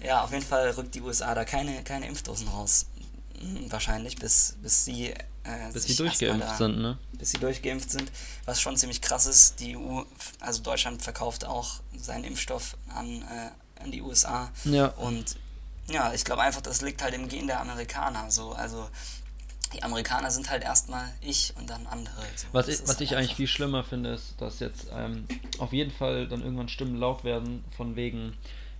[0.04, 2.86] ja, auf jeden Fall rückt die USA da keine, keine Impfdosen raus.
[3.40, 5.08] Hm, Wahrscheinlich, bis, bis sie,
[5.44, 6.98] äh, Bis sie durchgeimpft da, sind, ne?
[7.12, 8.12] Bis sie durchgeimpft sind.
[8.44, 9.58] Was schon ziemlich krass ist.
[9.60, 10.02] Die EU,
[10.40, 14.50] also Deutschland verkauft auch seinen Impfstoff an, äh, an die USA.
[14.64, 14.88] Ja.
[14.88, 15.36] Und
[15.88, 18.30] ja, ich glaube einfach, das liegt halt im Gen der Amerikaner.
[18.30, 18.52] So.
[18.52, 18.88] Also
[19.72, 22.14] die Amerikaner sind halt erstmal ich und dann andere.
[22.36, 22.48] So.
[22.52, 25.26] Was ich, was ich eigentlich viel schlimmer finde, ist, dass jetzt ähm,
[25.58, 28.34] auf jeden Fall dann irgendwann Stimmen laut werden von wegen,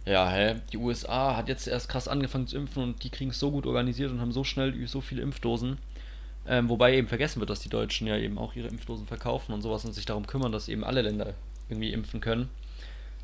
[0.04, 3.38] ja, hä, die USA hat jetzt erst krass angefangen zu impfen und die kriegen es
[3.38, 5.78] so gut organisiert und haben so schnell so viele Impfdosen.
[6.46, 9.62] Ähm, wobei eben vergessen wird, dass die Deutschen ja eben auch ihre Impfdosen verkaufen und
[9.62, 11.34] sowas und sich darum kümmern, dass eben alle Länder
[11.68, 12.48] irgendwie impfen können.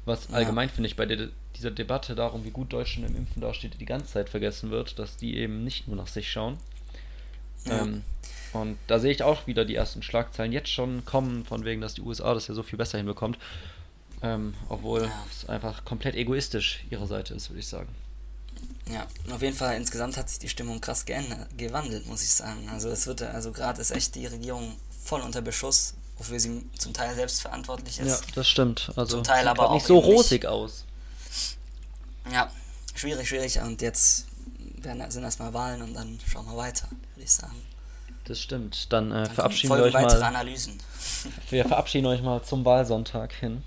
[0.05, 0.37] Was Ja.
[0.37, 3.87] allgemein, finde ich, bei der, dieser Debatte darum, wie gut Deutschland im Impfen dasteht, die
[3.87, 6.59] ganze Zeit vergessen wird, dass die eben nicht nur nach sich schauen.
[7.67, 7.83] Ja.
[7.83, 8.03] Ähm,
[8.53, 11.95] und da sehe ich auch wieder die ersten Schlagzeilen jetzt schon kommen, von wegen, dass
[11.95, 13.39] die USA das ja so viel besser hinbekommt.
[14.23, 15.27] Ähm, obwohl Ja.
[15.31, 17.89] es einfach komplett egoistisch ihrer Seite ist, würde ich sagen.
[18.91, 22.31] Ja, und auf jeden Fall insgesamt hat sich die Stimmung krass geändert, gewandelt, muss ich
[22.31, 22.69] sagen.
[22.71, 26.95] Also es wird, also gerade ist echt die Regierung voll unter Beschuss, wofür sie zum
[26.95, 28.25] Teil selbst verantwortlich Ja, ist.
[28.37, 28.91] das stimmt.
[28.97, 30.17] Also Zum Teil aber grad auch nicht so eben nicht.
[30.19, 30.85] rosig aus.
[32.33, 32.51] Ja,
[32.95, 33.61] schwierig, schwierig.
[33.61, 34.27] Und jetzt
[34.87, 37.61] werden, sind erstmal Wahlen und dann schauen wir weiter, würde ich sagen.
[38.25, 38.93] Das stimmt.
[38.93, 40.27] Dann, äh, Dann verabschieden wir euch weitere mal.
[40.29, 40.79] Analysen.
[41.51, 43.63] Wir verabschieden euch mal zum Wahlsonntag hin.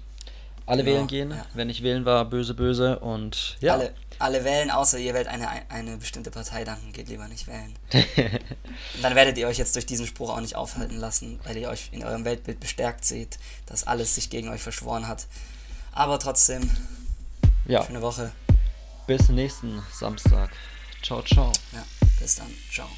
[0.66, 1.32] Alle Genau, wählen gehen.
[1.32, 1.46] ja.
[1.54, 3.00] Wer nicht wählen war, böse, böse.
[3.00, 3.74] Und ja.
[3.76, 7.74] Alle, alle wählen, außer ihr wählt eine, eine bestimmte Partei, dann geht lieber nicht wählen.
[7.94, 11.70] Und dann werdet ihr euch jetzt durch diesen Spruch auch nicht aufhalten lassen, weil ihr
[11.70, 15.26] euch in eurem Weltbild bestärkt seht, dass alles sich gegen euch verschworen hat.
[15.94, 16.70] Aber trotzdem,
[17.66, 18.32] ja, schöne Woche.
[19.08, 20.52] bis nächsten Samstag.
[21.02, 21.52] Ciao, ciao.
[21.72, 21.86] Ja,
[22.20, 22.54] bis dann.
[22.72, 22.90] Ciao.